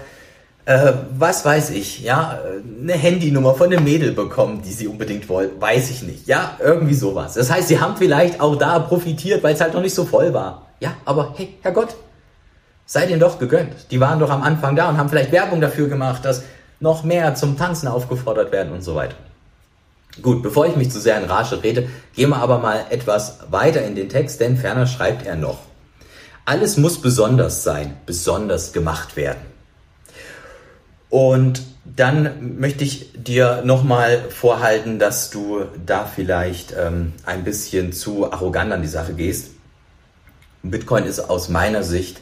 äh, 0.66 0.94
was 1.18 1.46
weiß 1.46 1.70
ich, 1.72 2.02
ja, 2.02 2.40
eine 2.82 2.94
Handynummer 2.94 3.54
von 3.54 3.72
einem 3.72 3.84
Mädel 3.84 4.14
bekommen, 4.14 4.62
die 4.64 4.74
sie 4.74 4.88
unbedingt 4.88 5.30
wollen. 5.30 5.52
Weiß 5.60 5.92
ich 5.92 6.02
nicht. 6.02 6.28
Ja, 6.28 6.58
irgendwie 6.60 6.96
sowas. 6.96 7.36
Das 7.36 7.52
heißt, 7.52 7.68
sie 7.68 7.80
haben 7.80 7.98
vielleicht 7.98 8.42
auch 8.42 8.56
da 8.56 8.80
profitiert, 8.80 9.44
weil 9.44 9.54
es 9.54 9.62
halt 9.62 9.74
noch 9.74 9.82
nicht 9.82 9.94
so 9.94 10.06
voll 10.06 10.34
war. 10.34 10.68
Ja, 10.80 10.94
aber 11.06 11.34
hey, 11.38 11.56
Herrgott, 11.62 11.96
sei 12.86 13.06
denen 13.06 13.20
doch 13.20 13.38
gegönnt. 13.38 13.92
Die 13.92 14.00
waren 14.00 14.20
doch 14.20 14.30
am 14.30 14.42
Anfang 14.42 14.76
da 14.76 14.90
und 14.90 14.98
haben 14.98 15.10
vielleicht 15.10 15.32
Werbung 15.32 15.62
dafür 15.62 15.88
gemacht, 15.88 16.26
dass 16.26 16.44
noch 16.80 17.04
mehr 17.04 17.36
zum 17.36 17.58
Tanzen 17.58 17.88
aufgefordert 17.88 18.52
werden 18.52 18.72
und 18.74 18.82
so 18.82 18.96
weiter. 18.96 19.16
Gut, 20.22 20.42
bevor 20.42 20.66
ich 20.66 20.76
mich 20.76 20.90
zu 20.90 21.00
sehr 21.00 21.20
in 21.22 21.30
Rage 21.30 21.62
rede, 21.62 21.90
gehen 22.16 22.30
wir 22.30 22.38
aber 22.38 22.58
mal 22.58 22.86
etwas 22.90 23.40
weiter 23.52 23.84
in 23.84 23.96
den 23.96 24.10
Text, 24.10 24.40
denn 24.42 24.58
ferner 24.58 24.88
schreibt 24.88 25.26
er 25.28 25.36
noch. 25.36 25.67
Alles 26.48 26.78
muss 26.78 27.02
besonders 27.02 27.64
sein, 27.64 27.98
besonders 28.06 28.72
gemacht 28.72 29.18
werden. 29.18 29.42
Und 31.10 31.62
dann 31.84 32.58
möchte 32.58 32.86
ich 32.86 33.12
dir 33.22 33.64
nochmal 33.66 34.30
vorhalten, 34.30 34.98
dass 34.98 35.30
du 35.30 35.66
da 35.86 36.06
vielleicht 36.06 36.72
ähm, 36.72 37.12
ein 37.26 37.44
bisschen 37.44 37.92
zu 37.92 38.32
arrogant 38.32 38.72
an 38.72 38.82
die 38.82 38.88
Sache 38.88 39.14
gehst. 39.14 39.50
Bitcoin 40.64 41.04
ist 41.04 41.20
aus 41.20 41.50
meiner 41.50 41.84
Sicht 41.84 42.22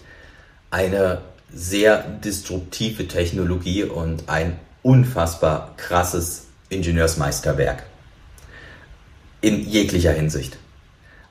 eine 0.71 1.21
sehr 1.53 2.01
disruptive 2.01 3.07
Technologie 3.07 3.83
und 3.83 4.27
ein 4.27 4.57
unfassbar 4.81 5.75
krasses 5.77 6.47
Ingenieursmeisterwerk. 6.69 7.83
In 9.41 9.69
jeglicher 9.69 10.13
Hinsicht. 10.13 10.57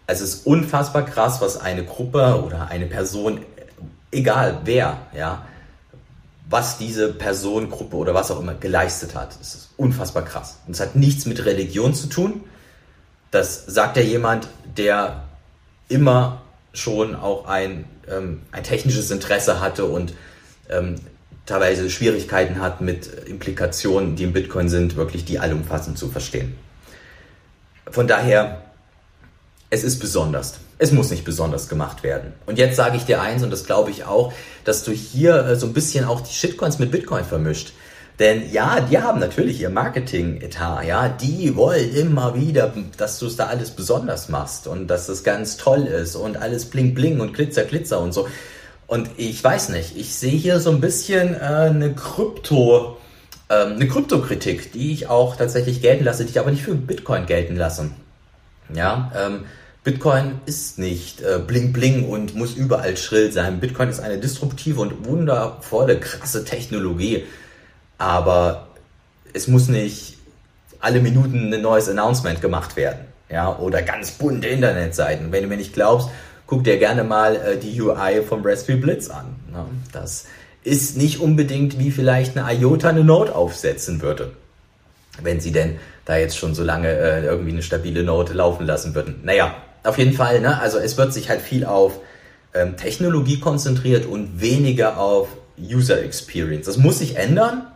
Es 0.06 0.20
ist 0.20 0.46
unfassbar 0.46 1.04
krass, 1.04 1.40
was 1.40 1.60
eine 1.60 1.84
Gruppe 1.84 2.42
oder 2.44 2.68
eine 2.68 2.86
Person, 2.86 3.40
egal 4.10 4.60
wer, 4.64 4.98
ja, 5.16 5.46
was 6.48 6.76
diese 6.76 7.12
Person, 7.12 7.70
Gruppe 7.70 7.96
oder 7.96 8.14
was 8.14 8.30
auch 8.30 8.40
immer 8.40 8.54
geleistet 8.54 9.14
hat. 9.14 9.34
Es 9.40 9.54
ist 9.54 9.70
unfassbar 9.76 10.24
krass. 10.24 10.58
Und 10.66 10.74
es 10.74 10.80
hat 10.80 10.94
nichts 10.94 11.24
mit 11.24 11.44
Religion 11.46 11.94
zu 11.94 12.06
tun. 12.08 12.44
Das 13.30 13.64
sagt 13.66 13.96
ja 13.96 14.02
jemand, 14.02 14.48
der 14.76 15.24
immer 15.88 16.42
schon 16.72 17.14
auch 17.14 17.46
ein, 17.46 17.86
ähm, 18.08 18.42
ein 18.52 18.62
technisches 18.62 19.10
Interesse 19.10 19.60
hatte 19.60 19.86
und 19.86 20.14
ähm, 20.68 20.96
teilweise 21.46 21.88
Schwierigkeiten 21.90 22.60
hat 22.60 22.80
mit 22.80 23.06
Implikationen, 23.06 24.16
die 24.16 24.24
im 24.24 24.32
Bitcoin 24.32 24.68
sind, 24.68 24.96
wirklich 24.96 25.24
die 25.24 25.38
allumfassend 25.38 25.98
zu 25.98 26.08
verstehen. 26.08 26.56
Von 27.90 28.06
daher 28.06 28.62
es 29.74 29.82
ist 29.82 29.98
besonders. 29.98 30.54
Es 30.78 30.92
muss 30.92 31.10
nicht 31.10 31.24
besonders 31.24 31.68
gemacht 31.68 32.04
werden. 32.04 32.32
Und 32.46 32.58
jetzt 32.58 32.76
sage 32.76 32.96
ich 32.96 33.04
dir 33.04 33.20
eins, 33.20 33.42
und 33.42 33.50
das 33.50 33.64
glaube 33.64 33.90
ich 33.90 34.04
auch, 34.04 34.32
dass 34.64 34.84
du 34.84 34.92
hier 34.92 35.44
äh, 35.44 35.56
so 35.56 35.66
ein 35.66 35.72
bisschen 35.72 36.04
auch 36.04 36.20
die 36.20 36.32
Shitcoins 36.32 36.78
mit 36.78 36.92
Bitcoin 36.92 37.24
vermischt. 37.24 37.72
Denn 38.20 38.52
ja, 38.52 38.80
die 38.80 38.98
haben 38.98 39.18
natürlich 39.18 39.60
ihr 39.60 39.70
Marketing-Etat, 39.70 40.84
ja, 40.84 41.08
die 41.08 41.56
wollen 41.56 41.92
immer 41.92 42.36
wieder, 42.36 42.72
dass 42.96 43.18
du 43.18 43.26
es 43.26 43.34
da 43.34 43.46
alles 43.46 43.72
besonders 43.72 44.28
machst 44.28 44.68
und 44.68 44.86
dass 44.86 45.08
es 45.08 45.24
ganz 45.24 45.56
toll 45.56 45.82
ist 45.86 46.14
und 46.14 46.36
alles 46.36 46.66
bling 46.66 46.94
bling 46.94 47.18
und 47.18 47.34
glitzer 47.34 47.64
glitzer 47.64 48.00
und 48.00 48.14
so. 48.14 48.28
Und 48.86 49.10
ich 49.16 49.42
weiß 49.42 49.70
nicht, 49.70 49.96
ich 49.96 50.14
sehe 50.14 50.38
hier 50.38 50.60
so 50.60 50.70
ein 50.70 50.80
bisschen 50.80 51.34
äh, 51.34 51.38
eine 51.38 51.92
Krypto, 51.94 52.98
ähm, 53.50 53.72
eine 53.72 53.88
Kryptokritik, 53.88 54.70
die 54.70 54.92
ich 54.92 55.08
auch 55.08 55.34
tatsächlich 55.34 55.82
gelten 55.82 56.04
lasse, 56.04 56.24
die 56.24 56.30
ich 56.30 56.38
aber 56.38 56.52
nicht 56.52 56.62
für 56.62 56.76
Bitcoin 56.76 57.26
gelten 57.26 57.56
lasse. 57.56 57.90
Ja, 58.72 59.10
ähm, 59.18 59.44
Bitcoin 59.84 60.40
ist 60.46 60.78
nicht 60.78 61.20
äh, 61.20 61.38
bling 61.38 61.74
bling 61.74 62.08
und 62.08 62.34
muss 62.34 62.54
überall 62.54 62.96
schrill 62.96 63.30
sein. 63.30 63.60
Bitcoin 63.60 63.90
ist 63.90 64.00
eine 64.00 64.16
disruptive 64.16 64.80
und 64.80 65.04
wundervolle, 65.04 66.00
krasse 66.00 66.46
Technologie. 66.46 67.24
Aber 67.98 68.68
es 69.34 69.46
muss 69.46 69.68
nicht 69.68 70.16
alle 70.80 71.00
Minuten 71.00 71.52
ein 71.52 71.60
neues 71.60 71.88
Announcement 71.90 72.40
gemacht 72.40 72.76
werden. 72.76 73.00
Ja, 73.28 73.58
oder 73.58 73.82
ganz 73.82 74.12
bunte 74.12 74.48
Internetseiten. 74.48 75.32
Wenn 75.32 75.42
du 75.42 75.48
mir 75.48 75.58
nicht 75.58 75.74
glaubst, 75.74 76.08
guck 76.46 76.64
dir 76.64 76.78
gerne 76.78 77.04
mal 77.04 77.36
äh, 77.36 77.58
die 77.58 77.78
UI 77.80 78.22
vom 78.26 78.40
Raspberry 78.42 78.78
Blitz 78.78 79.10
an. 79.10 79.36
Ne? 79.52 79.66
Das 79.92 80.24
ist 80.62 80.96
nicht 80.96 81.20
unbedingt 81.20 81.78
wie 81.78 81.90
vielleicht 81.90 82.38
eine 82.38 82.58
IOTA 82.58 82.88
eine 82.88 83.04
Note 83.04 83.34
aufsetzen 83.34 84.00
würde. 84.00 84.32
Wenn 85.20 85.40
sie 85.40 85.52
denn 85.52 85.78
da 86.06 86.16
jetzt 86.16 86.38
schon 86.38 86.54
so 86.54 86.64
lange 86.64 86.88
äh, 86.88 87.24
irgendwie 87.24 87.52
eine 87.52 87.62
stabile 87.62 88.02
Note 88.02 88.32
laufen 88.32 88.66
lassen 88.66 88.94
würden. 88.94 89.20
Naja, 89.24 89.54
auf 89.84 89.98
jeden 89.98 90.14
Fall, 90.14 90.40
ne? 90.40 90.60
Also 90.60 90.78
es 90.78 90.96
wird 90.96 91.12
sich 91.12 91.28
halt 91.28 91.42
viel 91.42 91.64
auf 91.64 92.00
ähm, 92.54 92.76
Technologie 92.76 93.38
konzentriert 93.38 94.06
und 94.06 94.40
weniger 94.40 94.98
auf 94.98 95.28
User 95.58 96.02
Experience. 96.02 96.66
Das 96.66 96.78
muss 96.78 96.98
sich 96.98 97.16
ändern. 97.16 97.66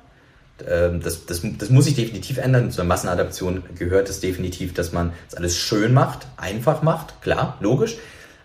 Ähm, 0.67 1.01
das, 1.03 1.27
das, 1.27 1.43
das 1.59 1.71
muss 1.71 1.85
sich 1.85 1.95
definitiv 1.95 2.39
ändern. 2.39 2.71
Zur 2.71 2.85
Massenadaption 2.85 3.63
gehört 3.77 4.09
es 4.09 4.21
definitiv, 4.21 4.75
dass 4.75 4.93
man 4.93 5.13
das 5.29 5.39
alles 5.39 5.57
schön 5.57 5.93
macht, 5.93 6.27
einfach 6.37 6.83
macht, 6.83 7.21
klar, 7.23 7.59
logisch. 7.61 7.97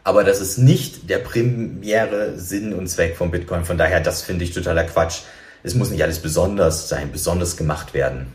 Aber 0.03 0.23
das 0.23 0.41
ist 0.41 0.57
nicht 0.57 1.09
der 1.09 1.19
primäre 1.19 2.37
Sinn 2.37 2.73
und 2.73 2.87
Zweck 2.87 3.15
von 3.15 3.31
Bitcoin. 3.31 3.63
Von 3.63 3.77
daher, 3.77 4.01
das 4.01 4.21
finde 4.21 4.43
ich 4.43 4.51
totaler 4.51 4.83
Quatsch. 4.83 5.21
Es 5.63 5.75
muss 5.75 5.91
nicht 5.91 6.03
alles 6.03 6.19
besonders 6.19 6.89
sein, 6.89 7.11
besonders 7.11 7.55
gemacht 7.55 7.93
werden. 7.93 8.27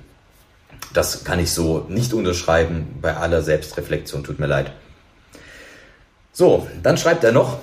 Das 0.94 1.24
kann 1.24 1.38
ich 1.38 1.52
so 1.52 1.84
nicht 1.90 2.14
unterschreiben 2.14 2.96
bei 3.02 3.14
aller 3.14 3.42
Selbstreflexion, 3.42 4.24
tut 4.24 4.38
mir 4.38 4.46
leid. 4.46 4.72
So, 6.38 6.66
dann 6.84 6.96
schreibt 6.96 7.24
er 7.24 7.32
noch, 7.32 7.58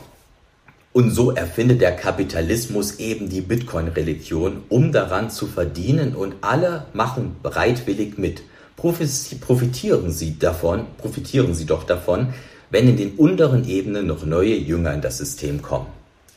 und 0.91 1.09
so 1.09 1.31
erfindet 1.31 1.79
der 1.79 1.95
Kapitalismus 1.95 2.99
eben 2.99 3.29
die 3.29 3.39
Bitcoin-Religion, 3.39 4.63
um 4.67 4.91
daran 4.91 5.29
zu 5.29 5.47
verdienen 5.47 6.13
und 6.13 6.35
alle 6.41 6.87
machen 6.91 7.37
bereitwillig 7.41 8.17
mit. 8.17 8.41
Profitieren 8.75 10.11
Sie 10.11 10.37
davon, 10.37 10.87
profitieren 10.97 11.55
Sie 11.55 11.65
doch 11.65 11.85
davon, 11.85 12.33
wenn 12.69 12.89
in 12.89 12.97
den 12.97 13.11
unteren 13.11 13.65
Ebenen 13.65 14.07
noch 14.07 14.25
neue 14.25 14.57
Jünger 14.57 14.93
in 14.93 14.99
das 14.99 15.19
System 15.19 15.61
kommen. 15.61 15.87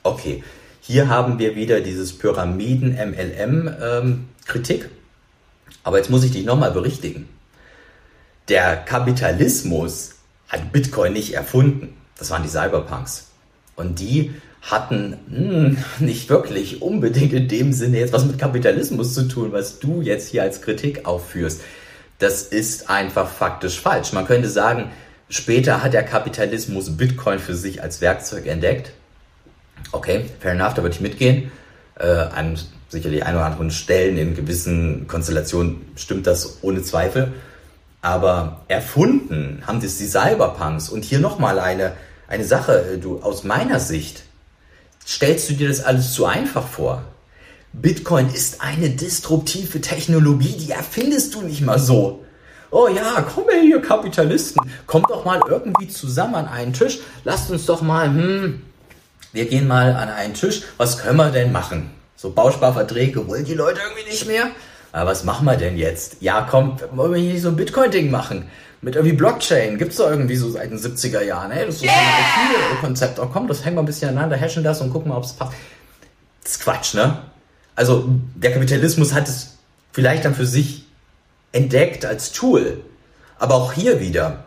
Okay, 0.05 0.45
hier 0.81 1.09
haben 1.09 1.41
wir 1.41 1.57
wieder 1.57 1.81
dieses 1.81 2.17
Pyramiden-MLM-Kritik. 2.19 4.85
Ähm, 4.85 4.91
Aber 5.83 5.97
jetzt 5.97 6.11
muss 6.11 6.23
ich 6.23 6.31
dich 6.31 6.45
nochmal 6.45 6.71
berichtigen. 6.71 7.29
Der 8.47 8.77
Kapitalismus 8.77 10.15
hat 10.47 10.71
Bitcoin 10.71 11.15
nicht 11.15 11.35
erfunden. 11.35 11.95
Das 12.19 12.31
waren 12.31 12.43
die 12.43 12.49
Cyberpunks. 12.49 13.29
Und 13.77 14.01
die 14.01 14.35
hatten 14.63 15.17
mh, 15.29 15.39
hm, 15.39 15.77
nicht 16.07 16.29
wirklich 16.29 16.83
unbedingt 16.83 17.33
in 17.33 17.49
dem 17.49 17.73
Sinne 17.73 17.99
jetzt 17.99 18.13
was 18.13 18.25
mit 18.25 18.39
Kapitalismus 18.39 19.15
zu 19.15 19.29
tun, 19.29 19.53
was 19.53 19.79
du 19.79 20.03
jetzt 20.03 20.29
hier 20.29 20.43
als 20.43 20.61
Kritik 20.61 21.07
aufführst. 21.07 21.63
Das 22.19 22.43
ist 22.43 22.91
einfach 22.91 23.29
faktisch 23.29 23.81
falsch. 23.81 24.13
Man 24.13 24.27
könnte 24.27 24.49
sagen, 24.49 24.91
später 25.29 25.83
hat 25.83 25.95
der 25.95 26.03
Kapitalismus 26.03 26.97
Bitcoin 26.97 27.39
für 27.39 27.55
sich 27.55 27.83
als 27.83 28.01
Werkzeug 28.01 28.47
entdeckt. 28.47 28.93
Okay, 29.93 30.25
fair 30.41 30.53
enough, 30.53 30.75
da 30.75 30.83
würde 30.83 30.97
ich 30.97 31.01
mitgehen. 31.01 31.53
Äh, 31.99 32.07
an 32.07 32.59
sicherlich 32.89 33.25
ein 33.25 33.35
oder 33.35 33.45
anderen 33.45 33.71
Stellen 33.71 34.19
in 34.19 34.35
gewissen 34.35 35.07
Konstellationen 35.07 35.87
stimmt 35.95 36.27
das 36.27 36.59
ohne 36.63 36.83
Zweifel. 36.83 37.33
Aber 38.01 38.63
erfunden 38.69 39.63
haben 39.67 39.81
das 39.81 39.99
die 39.99 40.07
Cyberpunks. 40.07 40.89
Und 40.89 41.05
hier 41.05 41.21
nochmal 41.21 41.59
eine, 41.59 41.93
eine 42.29 42.45
Sache, 42.45 42.93
äh, 42.95 42.99
du, 42.99 43.21
aus 43.21 43.43
meiner 43.43 43.81
Sicht, 43.81 44.23
stellst 45.07 45.49
du 45.49 45.55
dir 45.55 45.69
das 45.69 45.81
alles 45.81 46.13
zu 46.13 46.27
einfach 46.27 46.67
vor. 46.67 47.03
Bitcoin 47.73 48.29
ist 48.29 48.61
eine 48.61 48.91
disruptive 48.91 49.81
Technologie, 49.81 50.57
die 50.57 50.71
erfindest 50.71 51.35
du 51.35 51.43
nicht 51.43 51.63
mal 51.63 51.79
so. 51.79 52.25
Oh 52.71 52.89
ja, 52.89 53.23
komm 53.35 53.45
her 53.49 53.63
hier, 53.63 53.81
Kapitalisten, 53.81 54.61
kommt 54.87 55.09
doch 55.09 55.25
mal 55.25 55.41
irgendwie 55.49 55.89
zusammen 55.89 56.35
an 56.35 56.49
einen 56.49 56.75
Tisch, 56.75 56.99
lasst 57.25 57.51
uns 57.51 57.65
doch 57.65 57.81
mal, 57.81 58.09
hm, 58.09 58.63
wir 59.33 59.47
gehen 59.47 59.67
mal 59.67 59.95
an 59.95 60.11
einen 60.11 60.35
Tisch, 60.35 60.63
was 60.77 60.99
können 60.99 61.17
wir 61.17 61.31
denn 61.31 61.51
machen? 61.51 61.91
So 62.17 62.31
Bausparverträge 62.31 63.27
wollen 63.27 63.45
die 63.45 63.55
Leute 63.55 63.81
irgendwie 63.81 64.11
nicht 64.11 64.27
mehr? 64.27 64.49
Aber 64.93 65.11
was 65.11 65.25
machen 65.25 65.47
wir 65.47 65.57
denn 65.57 65.79
jetzt? 65.79 66.17
Ja, 66.21 66.47
komm, 66.51 66.77
wollen 66.93 67.13
wir 67.13 67.21
hier 67.21 67.33
nicht 67.35 67.43
so 67.43 67.49
ein 67.49 67.57
Bitcoin-Ding 67.57 68.11
machen? 68.11 68.51
Mit 68.81 68.95
irgendwie 68.95 69.17
Blockchain. 69.17 69.77
Gibt's 69.77 69.97
da 69.97 70.11
irgendwie 70.11 70.37
so 70.37 70.51
seit 70.51 70.71
den 70.71 70.79
70er 70.79 71.23
Jahren. 71.23 71.51
Hey, 71.51 71.67
das 71.67 71.77
ist 71.77 71.81
so 71.83 71.89
ein 71.89 72.81
Konzept. 72.81 73.19
Oh 73.19 73.29
komm, 73.33 73.49
das 73.49 73.65
hängen 73.65 73.77
wir 73.77 73.83
ein 73.83 73.87
bisschen 73.87 74.11
aneinander, 74.11 74.37
hashen 74.37 74.63
das 74.63 74.81
und 74.81 74.93
gucken 74.93 75.09
mal, 75.09 75.17
ob 75.17 75.25
es 75.25 75.33
passt. 75.33 75.53
Das 76.43 76.53
ist 76.53 76.61
Quatsch, 76.63 76.95
ne? 76.95 77.19
Also, 77.75 78.09
der 78.35 78.53
Kapitalismus 78.53 79.13
hat 79.13 79.29
es 79.29 79.59
vielleicht 79.93 80.25
dann 80.25 80.35
für 80.35 80.47
sich 80.47 80.85
entdeckt 81.53 82.05
als 82.05 82.33
Tool. 82.33 82.83
Aber 83.39 83.55
auch 83.55 83.73
hier 83.73 84.01
wieder, 84.01 84.45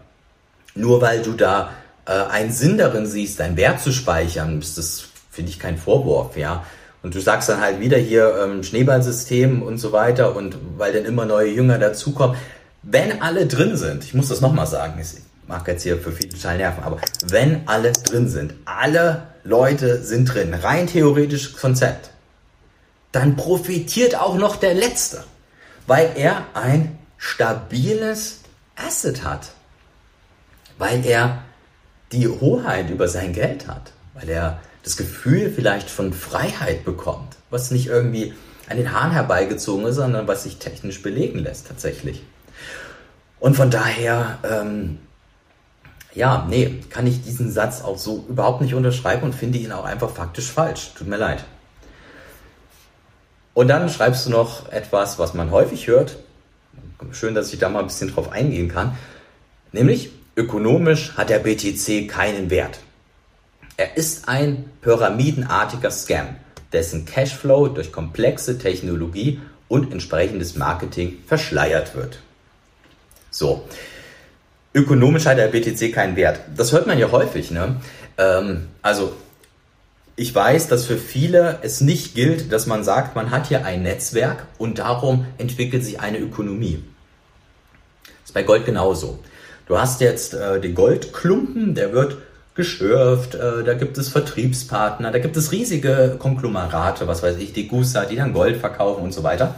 nur 0.76 1.02
weil 1.02 1.22
du 1.22 1.34
da 1.34 1.72
äh, 2.06 2.12
einen 2.12 2.52
Sinn 2.52 2.78
darin 2.78 3.06
siehst, 3.06 3.40
deinen 3.40 3.58
Wert 3.58 3.82
zu 3.82 3.92
speichern, 3.92 4.60
ist 4.60 4.78
das, 4.78 5.06
finde 5.30 5.52
ich, 5.52 5.60
kein 5.60 5.78
Vorwurf, 5.78 6.38
ja. 6.38 6.66
Und 7.04 7.16
du 7.16 7.20
sagst 7.20 7.50
dann 7.50 7.62
halt 7.62 7.80
wieder 7.80 7.98
hier 7.98 8.36
ähm, 8.44 8.64
Schneeballsystem 8.64 9.64
und 9.64 9.78
so 9.78 9.92
weiter 9.92 10.36
und 10.36 10.58
weil 10.78 10.94
dann 10.94 11.06
immer 11.06 11.26
neue 11.26 11.50
Jünger 11.50 11.80
dazukommen. 11.80 12.38
Wenn 12.84 13.22
alle 13.22 13.46
drin 13.46 13.78
sind, 13.78 14.04
ich 14.04 14.14
muss 14.14 14.30
das 14.30 14.42
nochmal 14.42 14.66
sagen, 14.66 15.00
ich 15.00 15.22
mag 15.48 15.68
jetzt 15.68 15.84
hier 15.84 16.00
für 16.00 16.12
viele 16.12 16.30
total 16.30 16.58
nerven, 16.58 16.84
aber 16.84 17.00
wenn 17.28 17.68
alle 17.68 17.92
drin 17.92 18.28
sind, 18.28 18.56
alle 18.66 19.28
Leute 19.44 20.02
sind 20.04 20.26
drin, 20.26 20.54
rein 20.54 20.88
theoretisches 20.88 21.54
Konzept, 21.54 22.10
dann 23.12 23.36
profitiert 23.36 24.16
auch 24.16 24.36
noch 24.36 24.56
der 24.56 24.74
Letzte, 24.74 25.24
weil 25.86 26.12
er 26.16 26.46
ein 26.54 26.98
stabiles 27.18 28.40
Asset 28.76 29.24
hat, 29.24 29.52
weil 30.80 31.06
er 31.06 31.44
die 32.12 32.28
Hoheit 32.28 32.90
über 32.90 33.08
sein 33.08 33.34
Geld 33.34 33.68
hat, 33.68 33.92
weil 34.16 34.30
er 34.30 34.60
das 34.84 34.98
Gefühl 34.98 35.52
vielleicht 35.56 35.90
von 35.90 36.14
Freiheit 36.14 36.84
bekommt, 36.84 37.36
was 37.52 37.70
nicht 37.70 37.88
irgendwie 37.88 38.34
an 38.70 38.78
den 38.78 38.92
Haaren 38.92 39.12
herbeigezogen 39.12 39.86
ist, 39.86 39.98
sondern 39.98 40.28
was 40.28 40.44
sich 40.44 40.58
technisch 40.58 41.04
belegen 41.04 41.40
lässt 41.40 41.68
tatsächlich. 41.68 42.24
Und 43.40 43.56
von 43.56 43.72
daher, 43.72 44.38
ähm, 44.44 45.00
ja, 46.14 46.46
nee, 46.50 46.80
kann 46.90 47.08
ich 47.08 47.24
diesen 47.24 47.52
Satz 47.52 47.82
auch 47.82 47.98
so 47.98 48.26
überhaupt 48.30 48.62
nicht 48.62 48.76
unterschreiben 48.76 49.24
und 49.24 49.34
finde 49.34 49.58
ihn 49.58 49.72
auch 49.72 49.86
einfach 49.86 50.10
faktisch 50.10 50.52
falsch. 50.52 50.92
Tut 50.96 51.08
mir 51.08 51.18
leid. 51.18 51.44
Und 53.54 53.68
dann 53.68 53.90
schreibst 53.90 54.26
du 54.26 54.30
noch 54.30 54.72
etwas, 54.72 55.20
was 55.20 55.34
man 55.34 55.52
häufig 55.52 55.88
hört. 55.88 56.18
Schön, 57.12 57.36
dass 57.36 57.52
ich 57.52 57.60
da 57.60 57.70
mal 57.70 57.80
ein 57.80 57.88
bisschen 57.88 58.14
drauf 58.14 58.32
eingehen 58.32 58.70
kann. 58.70 58.96
Nämlich, 59.72 60.12
ökonomisch 60.36 61.18
hat 61.18 61.30
der 61.30 61.40
BTC 61.40 62.08
keinen 62.08 62.50
Wert. 62.50 62.80
Er 63.78 63.98
ist 63.98 64.30
ein 64.30 64.70
pyramidenartiger 64.82 65.92
Scam, 65.92 66.36
dessen 66.72 67.06
Cashflow 67.06 67.68
durch 67.68 67.92
komplexe 67.92 68.58
Technologie 68.58 69.42
und 69.68 69.92
entsprechendes 69.92 70.56
Marketing 70.56 71.18
verschleiert 71.26 71.96
wird. 71.96 72.20
So, 73.32 73.66
ökonomisch 74.74 75.26
hat 75.26 75.38
der 75.38 75.48
BTC 75.48 75.94
keinen 75.94 76.16
Wert. 76.16 76.42
Das 76.56 76.72
hört 76.72 76.86
man 76.86 77.00
ja 77.00 77.12
häufig. 77.12 77.50
Ne? 77.50 77.78
Ähm, 78.18 78.68
also 78.82 79.14
ich 80.16 80.36
weiß, 80.36 80.68
dass 80.68 80.86
für 80.86 80.98
viele 80.98 81.60
es 81.64 81.82
nicht 81.82 82.14
gilt, 82.14 82.52
dass 82.52 82.68
man 82.68 82.84
sagt, 82.84 83.16
man 83.16 83.32
hat 83.32 83.48
hier 83.48 83.66
ein 83.66 83.84
Netzwerk 83.84 84.46
und 84.58 84.80
darum 84.80 85.26
entwickelt 85.38 85.84
sich 85.84 86.00
eine 86.00 86.20
Ökonomie. 86.20 86.84
Das 88.04 88.30
ist 88.30 88.34
bei 88.34 88.44
Gold 88.44 88.66
genauso. 88.66 89.20
Du 89.68 89.80
hast 89.80 90.02
jetzt 90.02 90.34
äh, 90.34 90.60
den 90.60 90.76
Goldklumpen, 90.76 91.74
der 91.74 91.94
wird 91.94 92.18
geschürft, 92.54 93.36
äh, 93.36 93.64
da 93.64 93.74
gibt 93.74 93.98
es 93.98 94.10
Vertriebspartner, 94.10 95.12
da 95.12 95.20
gibt 95.20 95.38
es 95.38 95.54
riesige 95.54 96.18
Konglomerate, 96.20 97.08
was 97.08 97.24
weiß 97.24 97.38
ich, 97.38 97.54
die 97.54 97.70
Gusa, 97.70 98.04
die 98.04 98.18
dann 98.18 98.34
Gold 98.34 98.58
verkaufen 98.58 99.04
und 99.04 99.14
so 99.14 99.24
weiter. 99.24 99.56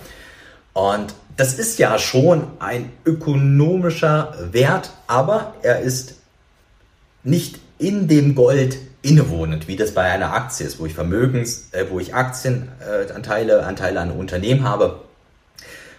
Und 0.73 1.13
das 1.37 1.53
ist 1.53 1.79
ja 1.79 1.97
schon 1.97 2.47
ein 2.59 2.91
ökonomischer 3.05 4.35
Wert, 4.51 4.91
aber 5.07 5.53
er 5.61 5.79
ist 5.79 6.15
nicht 7.23 7.59
in 7.79 8.07
dem 8.07 8.35
Gold 8.35 8.77
innewohnend, 9.01 9.67
wie 9.67 9.75
das 9.75 9.93
bei 9.93 10.03
einer 10.03 10.33
Aktie 10.33 10.65
ist, 10.65 10.79
wo 10.79 10.85
ich 10.85 10.93
Vermögens, 10.93 11.69
äh, 11.71 11.85
wo 11.89 11.99
ich 11.99 12.13
Aktienanteile, 12.13 13.59
äh, 13.59 13.63
Anteile 13.63 13.99
an 13.99 14.09
einem 14.09 14.19
Unternehmen 14.19 14.63
habe 14.63 15.01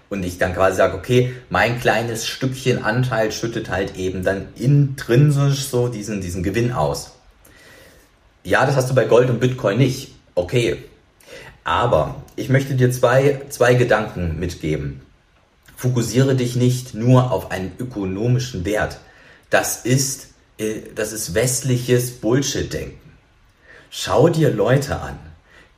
und 0.09 0.23
ich 0.23 0.39
dann 0.39 0.55
quasi 0.55 0.77
sage, 0.77 0.97
okay, 0.97 1.35
mein 1.51 1.81
kleines 1.81 2.27
Stückchen 2.27 2.83
Anteil 2.83 3.33
schüttet 3.33 3.69
halt 3.69 3.97
eben 3.97 4.23
dann 4.23 4.49
intrinsisch 4.57 5.65
so 5.67 5.89
diesen, 5.89 6.21
diesen 6.21 6.43
Gewinn 6.43 6.73
aus. 6.73 7.13
Ja, 8.43 8.67
das 8.67 8.77
hast 8.77 8.91
du 8.91 8.95
bei 8.95 9.05
Gold 9.05 9.31
und 9.31 9.41
Bitcoin 9.41 9.79
nicht. 9.79 10.15
Okay. 10.35 10.85
Aber 11.65 12.23
ich 12.37 12.49
möchte 12.49 12.75
dir 12.75 12.91
zwei, 12.91 13.43
zwei 13.49 13.75
Gedanken 13.75 14.39
mitgeben. 14.39 15.01
Fokussiere 15.77 16.35
dich 16.35 16.57
nicht 16.57 16.95
nur 16.95 17.31
auf 17.31 17.51
einen 17.51 17.73
ökonomischen 17.79 18.65
Wert. 18.65 18.99
Das 19.51 19.85
ist, 19.85 20.29
äh, 20.59 20.81
das 20.95 21.13
ist 21.13 21.35
westliches 21.35 22.13
Bullshit-Denken. 22.13 22.99
Schau 23.91 24.29
dir 24.29 24.51
Leute 24.51 25.01
an, 25.01 25.19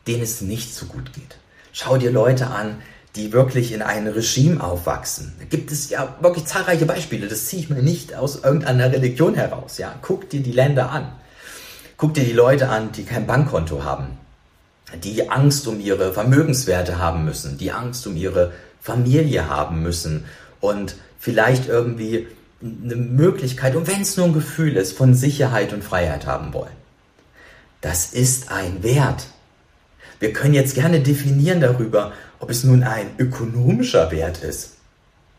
denen 0.06 0.22
es 0.22 0.40
nicht 0.40 0.74
so 0.74 0.86
gut 0.86 1.12
geht. 1.12 1.36
Schau 1.72 1.98
dir 1.98 2.10
Leute 2.10 2.46
an, 2.46 2.80
die 3.16 3.32
wirklich 3.32 3.72
in 3.72 3.82
einem 3.82 4.12
Regime 4.12 4.62
aufwachsen. 4.62 5.34
Da 5.38 5.44
gibt 5.46 5.72
es 5.72 5.90
ja 5.90 6.16
wirklich 6.20 6.44
zahlreiche 6.44 6.86
Beispiele. 6.86 7.28
Das 7.28 7.46
ziehe 7.46 7.62
ich 7.62 7.70
mir 7.70 7.82
nicht 7.82 8.14
aus 8.14 8.42
irgendeiner 8.44 8.92
Religion 8.92 9.34
heraus. 9.34 9.78
Ja, 9.78 9.94
guck 10.02 10.30
dir 10.30 10.40
die 10.40 10.52
Länder 10.52 10.90
an. 10.90 11.12
Guck 11.96 12.14
dir 12.14 12.24
die 12.24 12.32
Leute 12.32 12.68
an, 12.68 12.92
die 12.92 13.04
kein 13.04 13.26
Bankkonto 13.26 13.84
haben, 13.84 14.18
die 14.94 15.28
Angst 15.30 15.66
um 15.66 15.80
ihre 15.80 16.12
Vermögenswerte 16.12 16.98
haben 16.98 17.24
müssen, 17.24 17.58
die 17.58 17.72
Angst 17.72 18.06
um 18.06 18.16
ihre 18.16 18.52
Familie 18.80 19.48
haben 19.48 19.82
müssen 19.82 20.24
und 20.60 20.96
vielleicht 21.18 21.68
irgendwie 21.68 22.28
eine 22.62 22.96
Möglichkeit, 22.96 23.76
und 23.76 23.86
wenn 23.86 24.00
es 24.00 24.16
nur 24.16 24.26
ein 24.26 24.32
Gefühl 24.32 24.76
ist, 24.76 24.96
von 24.96 25.14
Sicherheit 25.14 25.72
und 25.72 25.84
Freiheit 25.84 26.26
haben 26.26 26.54
wollen. 26.54 26.72
Das 27.80 28.12
ist 28.12 28.50
ein 28.50 28.82
Wert. 28.82 29.26
Wir 30.18 30.32
können 30.32 30.54
jetzt 30.54 30.74
gerne 30.74 31.00
definieren 31.00 31.60
darüber, 31.60 32.12
ob 32.38 32.50
es 32.50 32.64
nun 32.64 32.82
ein 32.82 33.10
ökonomischer 33.18 34.10
Wert 34.10 34.42
ist. 34.42 34.72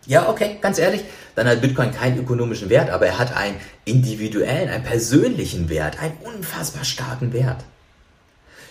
Ja, 0.05 0.29
okay, 0.29 0.57
ganz 0.62 0.77
ehrlich, 0.77 1.03
dann 1.36 1.47
hat 1.47 1.62
Bitcoin 1.62 1.91
keinen 1.91 2.19
ökonomischen 2.19 2.69
Wert, 2.69 2.89
aber 2.89 3.07
er 3.07 3.19
hat 3.19 3.36
einen 3.36 3.57
individuellen, 3.86 4.69
einen 4.69 4.83
persönlichen 4.83 5.69
Wert, 5.69 5.99
einen 5.99 6.17
unfassbar 6.23 6.86
starken 6.86 7.33
Wert. 7.33 7.63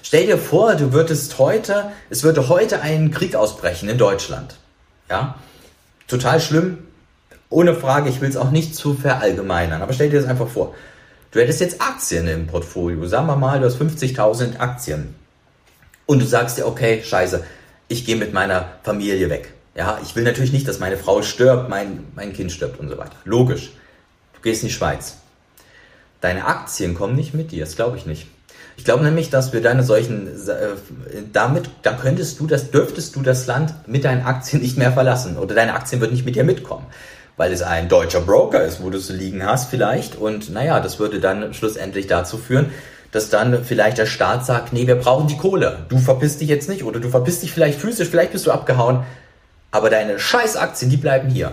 Stell 0.06 0.26
dir 0.26 0.38
vor, 0.38 0.76
du 0.76 0.92
würdest 0.92 1.40
heute, 1.40 1.90
es 2.10 2.22
würde 2.22 2.48
heute 2.48 2.80
ein 2.80 3.10
Krieg 3.10 3.34
ausbrechen 3.34 3.88
in 3.88 3.98
Deutschland. 3.98 4.54
Ja, 5.10 5.34
total 6.06 6.40
schlimm. 6.40 6.78
Ohne 7.50 7.74
Frage, 7.74 8.08
ich 8.08 8.20
will 8.20 8.28
es 8.28 8.36
auch 8.36 8.52
nicht 8.52 8.76
zu 8.76 8.94
verallgemeinern, 8.94 9.82
aber 9.82 9.92
stell 9.92 10.08
dir 10.08 10.20
das 10.20 10.30
einfach 10.30 10.46
vor. 10.46 10.76
Du 11.32 11.40
hättest 11.40 11.60
jetzt 11.60 11.80
Aktien 11.80 12.28
im 12.28 12.46
Portfolio. 12.46 13.04
Sagen 13.08 13.26
wir 13.26 13.34
mal, 13.34 13.58
du 13.58 13.66
hast 13.66 13.80
50.000 13.80 14.60
Aktien. 14.60 15.16
Und 16.06 16.22
du 16.22 16.24
sagst 16.24 16.56
dir, 16.56 16.68
okay, 16.68 17.02
scheiße, 17.02 17.42
ich 17.88 18.04
gehe 18.04 18.14
mit 18.14 18.32
meiner 18.32 18.74
Familie 18.84 19.28
weg. 19.28 19.54
Ja, 19.74 19.98
ich 20.04 20.14
will 20.14 20.22
natürlich 20.22 20.52
nicht, 20.52 20.68
dass 20.68 20.78
meine 20.78 20.98
Frau 20.98 21.22
stirbt, 21.22 21.68
mein, 21.68 22.06
mein 22.14 22.32
Kind 22.32 22.52
stirbt 22.52 22.78
und 22.78 22.88
so 22.88 22.96
weiter. 22.96 23.16
Logisch. 23.24 23.72
Du 24.34 24.40
gehst 24.40 24.62
in 24.62 24.68
die 24.68 24.74
Schweiz. 24.74 25.16
Deine 26.20 26.46
Aktien 26.46 26.94
kommen 26.94 27.16
nicht 27.16 27.34
mit 27.34 27.50
dir, 27.50 27.64
das 27.64 27.74
glaube 27.74 27.96
ich 27.96 28.06
nicht. 28.06 28.28
Ich 28.76 28.84
glaube 28.84 29.04
nämlich, 29.04 29.30
dass 29.30 29.52
wir 29.52 29.62
deine 29.62 29.82
solchen, 29.82 30.28
äh, 30.28 31.22
damit, 31.32 31.70
da 31.82 31.92
könntest 31.92 32.40
du, 32.40 32.46
das 32.46 32.70
dürftest 32.70 33.16
du 33.16 33.22
das 33.22 33.46
Land 33.46 33.74
mit 33.86 34.04
deinen 34.04 34.24
Aktien 34.24 34.62
nicht 34.62 34.76
mehr 34.76 34.92
verlassen 34.92 35.38
oder 35.38 35.54
deine 35.54 35.74
Aktien 35.74 36.00
würden 36.00 36.12
nicht 36.12 36.26
mit 36.26 36.36
dir 36.36 36.44
mitkommen, 36.44 36.86
weil 37.36 37.52
es 37.52 37.62
ein 37.62 37.88
deutscher 37.88 38.20
Broker 38.20 38.62
ist, 38.62 38.82
wo 38.82 38.90
du 38.90 38.98
es 38.98 39.08
liegen 39.08 39.44
hast 39.44 39.70
vielleicht 39.70 40.16
und 40.16 40.50
naja, 40.50 40.80
das 40.80 40.98
würde 40.98 41.20
dann 41.20 41.54
schlussendlich 41.54 42.06
dazu 42.06 42.36
führen, 42.36 42.70
dass 43.12 43.30
dann 43.30 43.64
vielleicht 43.64 43.96
der 43.96 44.06
Staat 44.06 44.44
sagt, 44.44 44.74
nee, 44.74 44.86
wir 44.86 44.96
brauchen 44.96 45.26
die 45.26 45.38
Kohle. 45.38 45.86
Du 45.88 45.96
verpisst 45.96 46.42
dich 46.42 46.48
jetzt 46.48 46.68
nicht 46.68 46.84
oder 46.84 47.00
du 47.00 47.08
verpisst 47.08 47.42
dich 47.42 47.52
vielleicht 47.52 47.80
physisch, 47.80 48.08
vielleicht 48.08 48.32
bist 48.32 48.46
du 48.46 48.50
abgehauen, 48.50 49.04
aber 49.70 49.88
deine 49.88 50.18
Scheißaktien, 50.18 50.90
die 50.90 50.98
bleiben 50.98 51.30
hier. 51.30 51.52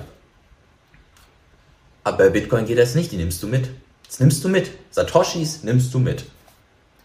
Aber 2.04 2.18
bei 2.18 2.30
Bitcoin 2.30 2.66
geht 2.66 2.78
das 2.78 2.96
nicht, 2.96 3.12
die 3.14 3.18
nimmst 3.18 3.42
du 3.42 3.48
mit. 3.48 3.70
Das 4.08 4.20
nimmst 4.20 4.44
du 4.44 4.50
mit. 4.50 4.72
Satoshis 4.92 5.64
nimmst 5.64 5.94
du 5.94 6.00
mit. 6.00 6.26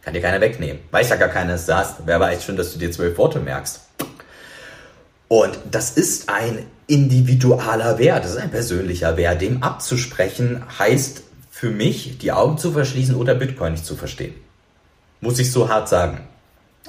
Kann 0.09 0.15
dir 0.15 0.23
keiner 0.23 0.41
wegnehmen. 0.41 0.81
Weiß 0.91 1.11
ja 1.11 1.17
gar 1.17 1.29
keiner, 1.29 1.53
dass 1.53 1.67
du 1.67 1.77
hast. 1.77 1.97
Wer 2.07 2.19
weiß 2.19 2.43
schon, 2.43 2.57
dass 2.57 2.73
du 2.73 2.79
dir 2.79 2.91
zwölf 2.91 3.19
Worte 3.19 3.41
merkst. 3.41 3.83
Und 5.29 5.59
das 5.71 5.91
ist 5.91 6.31
ein 6.31 6.65
individualer 6.87 7.99
Wert, 7.99 8.25
das 8.25 8.31
ist 8.31 8.39
ein 8.39 8.51
persönlicher 8.51 9.19
Wert. 9.19 9.43
Dem 9.43 9.63
abzusprechen 9.63 10.63
heißt 10.79 11.25
für 11.51 11.69
mich, 11.69 12.17
die 12.17 12.33
Augen 12.33 12.57
zu 12.57 12.73
verschließen 12.73 13.17
oder 13.17 13.35
Bitcoin 13.35 13.73
nicht 13.73 13.85
zu 13.85 13.97
verstehen. 13.97 14.33
Muss 15.21 15.39
ich 15.39 15.53
so 15.53 15.69
hart 15.69 15.91
sagen. 15.91 16.21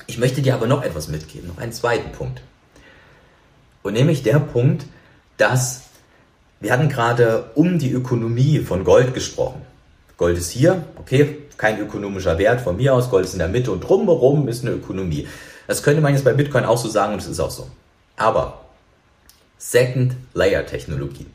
Ich 0.08 0.18
möchte 0.18 0.42
dir 0.42 0.54
aber 0.54 0.68
noch 0.68 0.82
etwas 0.82 1.10
mitgeben, 1.10 1.50
noch 1.50 1.58
einen 1.58 1.74
zweiten 1.74 2.14
Punkt. 2.14 2.42
Und 3.84 3.96
nämlich 3.96 4.24
der 4.24 4.40
Punkt, 4.40 4.86
dass 5.36 5.82
wir 6.62 6.72
hatten 6.72 6.88
gerade 6.88 7.52
um 7.56 7.80
die 7.80 7.92
Ökonomie 7.92 8.60
von 8.60 8.86
Gold 8.86 9.14
gesprochen. 9.14 9.62
Gold 10.16 10.38
ist 10.38 10.52
hier, 10.52 10.86
okay, 10.96 11.40
kein 11.60 11.78
ökonomischer 11.78 12.38
Wert 12.40 12.62
von 12.62 12.78
mir 12.78 12.94
aus, 12.96 13.10
Gold 13.10 13.26
ist 13.26 13.34
in 13.34 13.40
der 13.40 13.50
Mitte 13.50 13.72
und 13.72 13.82
drumherum 13.82 14.48
ist 14.48 14.64
eine 14.64 14.74
Ökonomie. 14.74 15.28
Das 15.68 15.84
könnte 15.84 16.02
man 16.02 16.14
jetzt 16.14 16.24
bei 16.24 16.34
Bitcoin 16.34 16.64
auch 16.64 16.78
so 16.78 16.88
sagen 16.88 17.14
und 17.14 17.22
es 17.22 17.28
ist 17.28 17.40
auch 17.40 17.52
so. 17.52 17.68
Aber 18.16 18.62
Second 19.58 20.16
Layer 20.34 20.66
Technologien. 20.66 21.28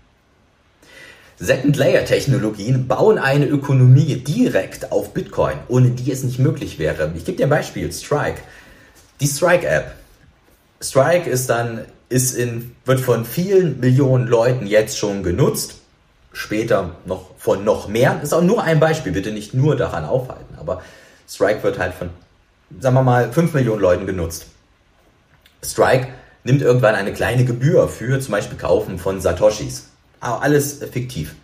Second 1.39 1.77
Layer 1.77 2.07
Technologien 2.07 2.89
bauen 2.89 3.19
eine 3.19 3.47
Ökonomie 3.47 4.17
direkt 4.17 4.91
auf 4.93 5.13
Bitcoin, 5.13 5.59
ohne 5.69 5.91
die 5.91 6.11
es 6.11 6.25
nicht 6.25 6.39
möglich 6.39 6.79
wäre. 6.79 7.13
Ich 7.15 7.27
gebe 7.27 7.37
dir 7.37 7.45
ein 7.45 7.51
Beispiel, 7.51 7.93
Strike. 7.93 8.41
Die 9.21 9.27
Strike 9.27 9.67
App. 9.69 9.93
Strike 10.81 11.29
ist 11.29 11.51
dann 11.51 11.85
ist 12.09 12.35
in, 12.35 12.75
wird 12.87 13.01
von 13.01 13.27
vielen 13.27 13.79
Millionen 13.79 14.27
Leuten 14.27 14.67
jetzt 14.67 14.97
schon 14.97 15.23
genutzt. 15.23 15.75
Später 16.35 16.97
noch 17.07 17.31
von 17.39 17.65
noch 17.65 17.89
mehr. 17.89 18.15
Das 18.15 18.25
ist 18.25 18.33
auch 18.35 18.43
nur 18.43 18.63
ein 18.63 18.81
Beispiel, 18.81 19.13
bitte 19.13 19.33
nicht 19.33 19.55
nur 19.55 19.77
daran 19.77 20.05
aufhalten. 20.05 20.57
Aber 20.59 20.83
Strike 21.29 21.63
wird 21.63 21.79
halt 21.79 21.95
von, 21.95 22.11
sagen 22.81 22.95
wir 22.97 23.03
mal, 23.03 23.33
5 23.33 23.55
Millionen 23.55 23.81
Leuten 23.81 24.05
genutzt. 24.05 24.47
Strike 25.65 26.09
nimmt 26.43 26.61
irgendwann 26.61 26.97
eine 26.97 27.13
kleine 27.13 27.45
Gebühr 27.45 27.89
für 27.89 28.21
zum 28.21 28.33
Beispiel 28.33 28.59
Kaufen 28.59 28.99
von 28.99 29.21
Satoshis. 29.21 29.89
Alles 30.21 30.81
fiktiv. 30.91 31.35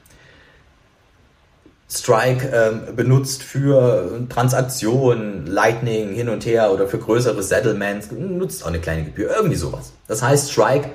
Strike 1.89 2.49
ähm, 2.53 2.97
benutzt 2.97 3.43
für 3.43 4.27
Transaktionen, 4.29 5.47
Lightning 5.47 6.13
hin 6.15 6.29
und 6.29 6.47
her 6.47 6.73
oder 6.73 6.87
für 6.87 6.99
größere 6.99 7.43
Settlements, 7.43 8.11
nutzt 8.13 8.63
auch 8.63 8.69
eine 8.69 8.81
kleine 8.81 9.05
Gebühr, 9.05 9.35
irgendwie 9.35 9.57
sowas. 9.57 9.93
Das 10.07 10.23
heißt, 10.23 10.53
Strike 10.53 10.91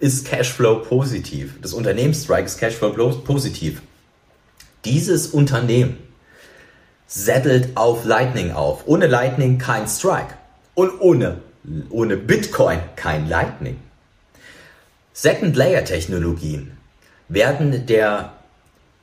ist 0.00 0.26
Cashflow 0.26 0.76
positiv. 0.76 1.60
Das 1.60 1.72
Unternehmen 1.72 2.14
Strike 2.14 2.46
ist 2.46 2.58
Cashflow 2.58 2.90
positiv. 3.24 3.82
Dieses 4.84 5.28
Unternehmen 5.28 5.98
settelt 7.06 7.76
auf 7.76 8.04
Lightning 8.04 8.52
auf. 8.52 8.86
Ohne 8.86 9.06
Lightning 9.06 9.58
kein 9.58 9.86
Strike. 9.86 10.34
Und 10.74 11.00
ohne, 11.00 11.40
ohne 11.90 12.16
Bitcoin 12.16 12.80
kein 12.96 13.28
Lightning. 13.28 13.76
Second 15.12 15.54
Layer 15.54 15.84
Technologien 15.84 16.72
werden 17.28 17.86
der 17.86 18.32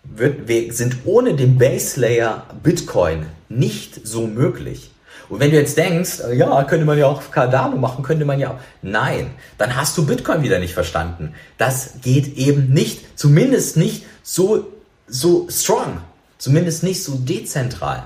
wird, 0.04 0.48
wir 0.48 0.74
sind 0.74 0.98
ohne 1.06 1.36
den 1.36 1.58
Base 1.58 2.00
Layer 2.00 2.48
Bitcoin 2.64 3.28
nicht 3.50 4.08
so 4.08 4.26
möglich. 4.26 4.92
Und 5.30 5.40
wenn 5.40 5.52
du 5.52 5.58
jetzt 5.58 5.78
denkst, 5.78 6.22
äh, 6.22 6.36
ja, 6.36 6.64
könnte 6.64 6.86
man 6.86 6.98
ja 6.98 7.08
auch 7.08 7.32
Cardano 7.32 7.78
machen, 7.78 8.04
könnte 8.04 8.26
man 8.26 8.40
ja 8.40 8.52
auch. 8.52 8.60
Nein, 8.82 9.32
dann 9.58 9.76
hast 9.76 9.98
du 9.98 10.06
Bitcoin 10.06 10.44
wieder 10.44 10.60
nicht 10.60 10.74
verstanden. 10.74 11.34
Das 11.58 11.96
geht 12.02 12.38
eben 12.38 12.74
nicht, 12.74 13.18
zumindest 13.18 13.78
nicht 13.78 14.06
so, 14.24 14.68
so 15.08 15.48
strong, 15.50 16.02
zumindest 16.38 16.84
nicht 16.84 17.04
so 17.04 17.16
dezentral, 17.16 18.04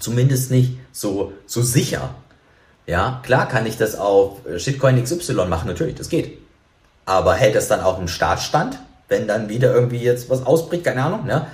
zumindest 0.00 0.50
nicht 0.50 0.78
so, 0.92 1.32
so 1.46 1.62
sicher. 1.62 2.14
Ja, 2.86 3.20
klar 3.22 3.48
kann 3.48 3.66
ich 3.66 3.76
das 3.76 3.96
auf 3.96 4.38
Shitcoin 4.56 5.02
XY 5.02 5.46
machen, 5.46 5.68
natürlich, 5.68 5.94
das 5.94 6.08
geht. 6.08 6.38
Aber 7.04 7.34
hält 7.34 7.54
das 7.54 7.68
dann 7.68 7.80
auch 7.80 7.98
im 7.98 8.08
Startstand? 8.08 8.78
wenn 9.08 9.26
dann 9.26 9.48
wieder 9.48 9.74
irgendwie 9.74 9.98
jetzt 9.98 10.30
was 10.30 10.46
ausbricht, 10.46 10.84
keine 10.84 11.02
Ahnung. 11.02 11.24
Ne? 11.26 11.46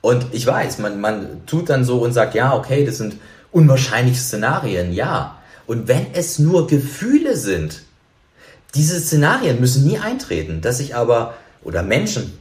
Und 0.00 0.26
ich 0.32 0.46
weiß, 0.46 0.78
man, 0.78 1.00
man 1.00 1.46
tut 1.46 1.70
dann 1.70 1.84
so 1.84 2.00
und 2.02 2.12
sagt, 2.12 2.34
ja, 2.34 2.54
okay, 2.54 2.84
das 2.84 2.98
sind 2.98 3.16
unwahrscheinliche 3.50 4.20
Szenarien, 4.20 4.92
ja. 4.92 5.38
Und 5.66 5.88
wenn 5.88 6.14
es 6.14 6.38
nur 6.38 6.66
Gefühle 6.66 7.36
sind, 7.36 7.82
diese 8.74 9.00
Szenarien 9.00 9.60
müssen 9.60 9.86
nie 9.86 9.98
eintreten, 9.98 10.60
dass 10.60 10.78
sich 10.78 10.94
aber 10.94 11.34
oder 11.62 11.82
Menschen 11.82 12.38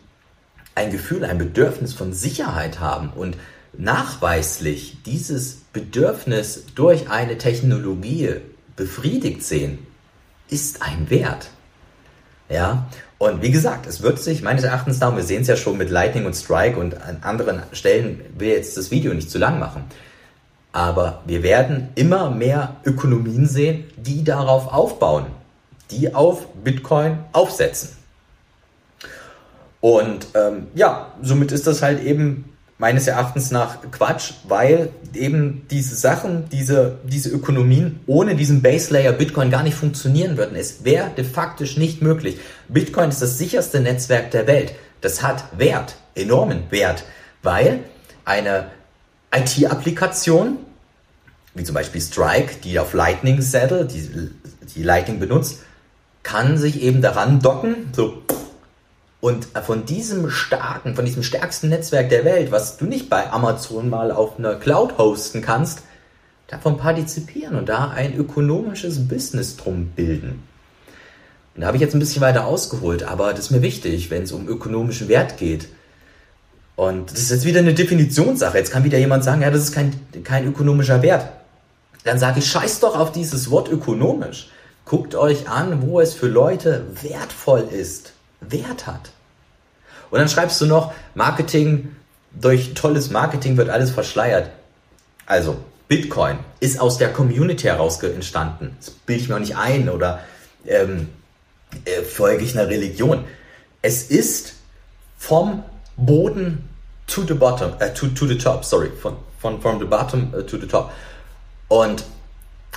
ein 0.76 0.92
Gefühl, 0.92 1.26
ein 1.26 1.38
Bedürfnis 1.38 1.94
von 1.94 2.14
Sicherheit 2.14 2.80
haben 2.80 3.10
und 3.10 3.38
nachweislich 3.78 4.98
dieses 5.06 5.58
Bedürfnis 5.74 6.66
durch 6.76 7.10
eine 7.10 7.38
Technologie 7.38 8.36
befriedigt 8.76 9.44
sehen, 9.44 9.80
ist 10.50 10.82
ein 10.82 11.10
Wert. 11.10 11.50
Ja, 12.50 12.88
und 13.18 13.42
wie 13.42 13.52
gesagt, 13.52 13.88
es 13.88 14.02
wird 14.02 14.20
sich 14.20 14.42
meines 14.42 14.64
Erachtens 14.64 15.00
darum, 15.00 15.18
wir 15.18 15.24
sehen 15.24 15.42
es 15.42 15.48
ja 15.48 15.58
schon 15.58 15.78
mit 15.78 15.90
Lightning 15.90 16.26
und 16.26 16.34
Strike 16.34 16.80
und 16.80 17.02
an 17.02 17.18
anderen 17.22 17.64
Stellen, 17.74 18.22
will 18.38 18.50
jetzt 18.50 18.78
das 18.78 18.90
Video 18.92 19.14
nicht 19.14 19.30
zu 19.30 19.38
lang 19.38 19.60
machen. 19.60 19.84
Aber 20.72 21.22
wir 21.26 21.44
werden 21.44 21.90
immer 21.96 22.30
mehr 22.30 22.76
Ökonomien 22.86 23.48
sehen, 23.48 23.86
die 23.98 24.24
darauf 24.24 24.72
aufbauen, 24.72 25.26
die 25.92 26.14
auf 26.14 26.48
Bitcoin 26.64 27.20
aufsetzen. 27.32 27.90
Und 29.80 30.28
ähm, 30.34 30.68
ja, 30.76 31.14
somit 31.22 31.52
ist 31.52 31.68
das 31.68 31.82
halt 31.82 32.04
eben 32.04 32.58
meines 32.78 33.08
Erachtens 33.08 33.52
nach 33.52 33.80
Quatsch, 33.92 34.34
weil 34.48 34.90
eben 35.14 35.66
diese 35.72 35.96
Sachen, 35.96 36.48
diese, 36.52 37.00
diese 37.04 37.30
Ökonomien 37.30 38.00
ohne 38.06 38.36
diesen 38.36 38.62
Base 38.62 38.94
Layer 38.94 39.14
Bitcoin 39.14 39.50
gar 39.50 39.64
nicht 39.64 39.76
funktionieren 39.76 40.38
würden. 40.38 40.56
Es 40.56 40.84
wäre 40.84 41.10
de 41.16 41.24
facto 41.24 41.64
nicht 41.78 42.02
möglich. 42.02 42.38
Bitcoin 42.68 43.10
ist 43.10 43.22
das 43.22 43.38
sicherste 43.38 43.80
Netzwerk 43.80 44.32
der 44.32 44.46
Welt. 44.46 44.76
Das 45.02 45.24
hat 45.24 45.46
Wert, 45.58 45.96
enormen 46.16 46.64
Wert, 46.70 47.04
weil 47.42 47.80
eine 48.26 48.68
IT-Applikation, 49.38 50.58
wie 51.54 51.64
zum 51.64 51.76
Beispiel 51.76 52.02
Strike, 52.02 52.58
die 52.64 52.80
auf 52.80 52.94
Lightning 52.94 53.42
saddle, 53.42 53.86
die, 53.86 54.32
die 54.76 54.84
Lightning 54.84 55.20
benutzt, 55.20 55.60
kann 56.24 56.58
sich 56.58 56.82
eben 56.82 57.02
daran 57.02 57.40
docken, 57.40 57.92
so 57.94 58.24
und 59.20 59.48
von 59.66 59.86
diesem 59.86 60.30
starken, 60.30 60.96
von 60.96 61.04
diesem 61.04 61.24
stärksten 61.24 61.70
Netzwerk 61.70 62.10
der 62.10 62.24
Welt, 62.24 62.52
was 62.52 62.78
du 62.78 62.86
nicht 62.86 63.10
bei 63.10 63.32
Amazon 63.32 63.90
mal 63.90 64.12
auf 64.12 64.38
einer 64.38 64.56
Cloud 64.56 64.98
hosten 64.98 65.42
kannst, 65.42 65.82
davon 66.48 66.78
partizipieren 66.78 67.56
und 67.56 67.68
da 67.68 67.90
ein 67.90 68.16
ökonomisches 68.16 69.08
Business 69.08 69.58
drum 69.58 69.88
bilden. 69.96 70.44
Und 71.56 71.62
da 71.62 71.68
habe 71.68 71.78
ich 71.78 71.82
jetzt 71.82 71.96
ein 71.96 72.00
bisschen 72.00 72.22
weiter 72.22 72.46
ausgeholt, 72.46 73.04
aber 73.04 73.32
das 73.32 73.46
ist 73.46 73.52
mir 73.52 73.64
wichtig, 73.64 74.12
wenn 74.12 74.24
es 74.24 74.32
um 74.32 74.48
ökonomischen 74.48 75.08
Wert 75.08 75.38
geht. 75.38 75.68
Und 76.78 77.12
das 77.12 77.20
ist 77.20 77.32
jetzt 77.32 77.46
wieder 77.46 77.60
eine 77.60 77.74
Definitionssache. 77.74 78.60
Jetzt 78.60 78.72
kann 78.72 78.84
wieder 78.84 79.00
jemand 79.00 79.24
sagen, 79.24 79.42
ja, 79.42 79.50
das 79.50 79.64
ist 79.64 79.72
kein, 79.72 80.00
kein 80.24 80.48
ökonomischer 80.48 81.02
Wert. 81.02 81.28
Dann 82.04 82.20
sage 82.20 82.40
ich, 82.40 82.50
scheiß 82.50 82.80
doch 82.80 82.96
auf 82.96 83.12
dieses 83.12 83.50
Wort 83.50 83.68
ökonomisch. 83.68 84.50
Guckt 84.86 85.16
euch 85.16 85.50
an, 85.50 85.82
wo 85.82 86.00
es 86.00 86.14
für 86.14 86.28
Leute 86.28 86.86
wertvoll 87.02 87.68
ist. 87.72 88.14
Wert 88.42 88.86
hat. 88.86 89.10
Und 90.12 90.20
dann 90.20 90.30
schreibst 90.30 90.62
du 90.62 90.68
noch, 90.68 90.94
Marketing, 91.16 91.96
durch 92.32 92.76
tolles 92.76 93.10
Marketing 93.10 93.58
wird 93.58 93.70
alles 93.70 93.90
verschleiert. 93.90 94.52
Also, 95.26 95.58
Bitcoin 95.88 96.38
ist 96.60 96.80
aus 96.80 97.00
der 97.00 97.12
Community 97.12 97.64
heraus 97.64 98.02
entstanden. 98.04 98.78
Das 98.80 98.92
bilde 98.92 99.24
ich 99.24 99.30
mir 99.30 99.36
auch 99.36 99.40
nicht 99.40 99.58
ein 99.58 99.90
oder 99.90 100.20
ähm, 100.68 101.10
äh, 101.86 102.04
folge 102.04 102.44
ich 102.44 102.56
einer 102.58 102.70
Religion. 102.70 103.26
Es 103.82 104.04
ist 104.04 104.54
vom 105.18 105.64
Boden 105.98 106.64
to 107.08 107.24
the 107.24 107.34
bottom, 107.34 107.74
äh, 107.80 107.94
to, 107.94 108.08
to 108.08 108.28
the 108.28 108.38
top, 108.38 108.64
sorry, 108.64 108.90
von, 109.02 109.16
von 109.40 109.62
from 109.62 109.80
the 109.80 109.86
bottom 109.86 110.34
uh, 110.34 110.42
to 110.42 110.58
the 110.58 110.68
top. 110.68 110.92
Und 111.68 112.04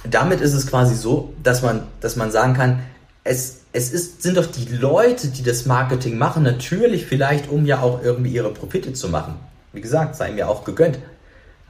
damit 0.09 0.40
ist 0.40 0.54
es 0.54 0.66
quasi 0.66 0.94
so, 0.94 1.33
dass 1.42 1.62
man, 1.62 1.83
dass 2.00 2.16
man 2.16 2.30
sagen 2.30 2.54
kann, 2.54 2.80
es, 3.22 3.61
es 3.72 3.92
ist, 3.92 4.22
sind 4.22 4.37
doch 4.37 4.46
die 4.46 4.66
Leute, 4.74 5.28
die 5.28 5.42
das 5.42 5.66
Marketing 5.66 6.16
machen, 6.16 6.42
natürlich 6.42 7.06
vielleicht, 7.06 7.50
um 7.50 7.66
ja 7.66 7.80
auch 7.80 8.02
irgendwie 8.02 8.33
ihre 8.33 8.50
Profite 8.50 8.92
zu 8.94 9.09
machen. 9.09 9.35
Wie 9.72 9.80
gesagt, 9.80 10.16
sei 10.16 10.33
mir 10.33 10.48
auch 10.48 10.64
gegönnt. 10.64 10.98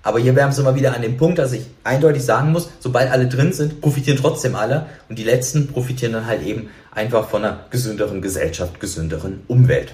Aber 0.03 0.19
hier 0.19 0.35
wären 0.35 0.57
wir 0.57 0.65
mal 0.65 0.75
wieder 0.75 0.95
an 0.95 1.03
dem 1.03 1.19
Punkt, 1.19 1.39
dass 1.39 1.53
ich 1.53 1.67
eindeutig 1.85 2.25
sagen 2.25 2.53
muss, 2.53 2.71
sobald 2.79 3.11
alle 3.11 3.29
drin 3.29 3.53
sind, 3.53 3.83
profitieren 3.83 4.19
trotzdem 4.19 4.57
alle 4.57 4.87
und 5.11 5.19
die 5.19 5.25
Letzten 5.25 5.67
profitieren 5.67 6.15
dann 6.15 6.27
halt 6.27 6.43
eben 6.43 6.71
einfach 6.91 7.29
von 7.29 7.45
einer 7.45 7.67
gesünderen 7.69 8.23
Gesellschaft, 8.23 8.81
gesünderen 8.81 9.43
Umwelt. 9.47 9.93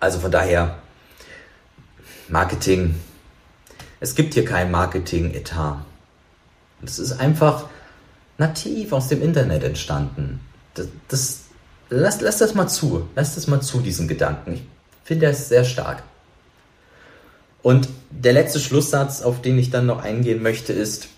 Also 0.00 0.20
von 0.20 0.30
daher, 0.30 0.78
Marketing, 2.28 2.94
es 4.00 4.14
gibt 4.14 4.34
hier 4.34 4.44
kein 4.44 4.70
Marketing-Etat. 4.70 5.84
Es 6.84 6.98
ist 6.98 7.12
einfach 7.12 7.66
nativ 8.38 8.92
aus 8.92 9.08
dem 9.08 9.22
Internet 9.22 9.64
entstanden. 9.64 10.40
Das, 10.74 10.88
das, 11.08 11.40
lass, 11.88 12.20
lass 12.20 12.38
das 12.38 12.54
mal 12.54 12.68
zu. 12.68 13.08
Lass 13.14 13.34
das 13.34 13.46
mal 13.46 13.60
zu, 13.62 13.80
diesen 13.80 14.08
Gedanken. 14.08 14.54
Ich 14.54 14.62
finde 15.04 15.26
das 15.26 15.48
sehr 15.48 15.64
stark. 15.64 16.02
Und 17.62 17.88
der 18.10 18.34
letzte 18.34 18.60
Schlusssatz, 18.60 19.22
auf 19.22 19.40
den 19.40 19.58
ich 19.58 19.70
dann 19.70 19.86
noch 19.86 20.02
eingehen 20.02 20.42
möchte, 20.42 20.72
ist, 20.72 21.08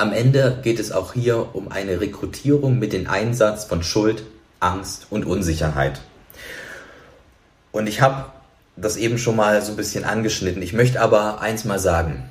Am 0.00 0.12
Ende 0.12 0.60
geht 0.62 0.78
es 0.78 0.92
auch 0.92 1.12
hier 1.14 1.56
um 1.56 1.72
eine 1.72 2.00
Rekrutierung 2.00 2.78
mit 2.78 2.92
dem 2.92 3.10
Einsatz 3.10 3.64
von 3.64 3.82
Schuld, 3.82 4.22
Angst 4.60 5.08
und 5.10 5.26
Unsicherheit. 5.26 6.00
Und 7.78 7.86
ich 7.86 8.00
habe 8.00 8.24
das 8.76 8.96
eben 8.96 9.18
schon 9.18 9.36
mal 9.36 9.62
so 9.62 9.70
ein 9.70 9.76
bisschen 9.76 10.02
angeschnitten. 10.02 10.60
Ich 10.62 10.72
möchte 10.72 11.00
aber 11.00 11.40
eins 11.40 11.64
mal 11.64 11.78
sagen. 11.78 12.28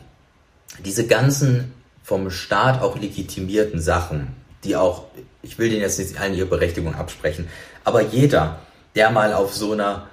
Diese 0.83 1.07
ganzen 1.07 1.73
vom 2.03 2.29
Staat 2.31 2.81
auch 2.81 2.99
legitimierten 2.99 3.79
Sachen, 3.79 4.35
die 4.65 4.75
auch, 4.75 5.05
ich 5.41 5.57
will 5.57 5.69
denen 5.69 5.83
jetzt 5.83 5.99
nicht 5.99 6.19
allen 6.19 6.33
ihre 6.33 6.47
Berechtigung 6.47 6.95
absprechen, 6.95 7.47
aber 7.85 8.01
jeder, 8.01 8.59
der 8.95 9.09
mal 9.09 9.31
auf 9.31 9.55
so 9.55 9.71
einer 9.71 10.09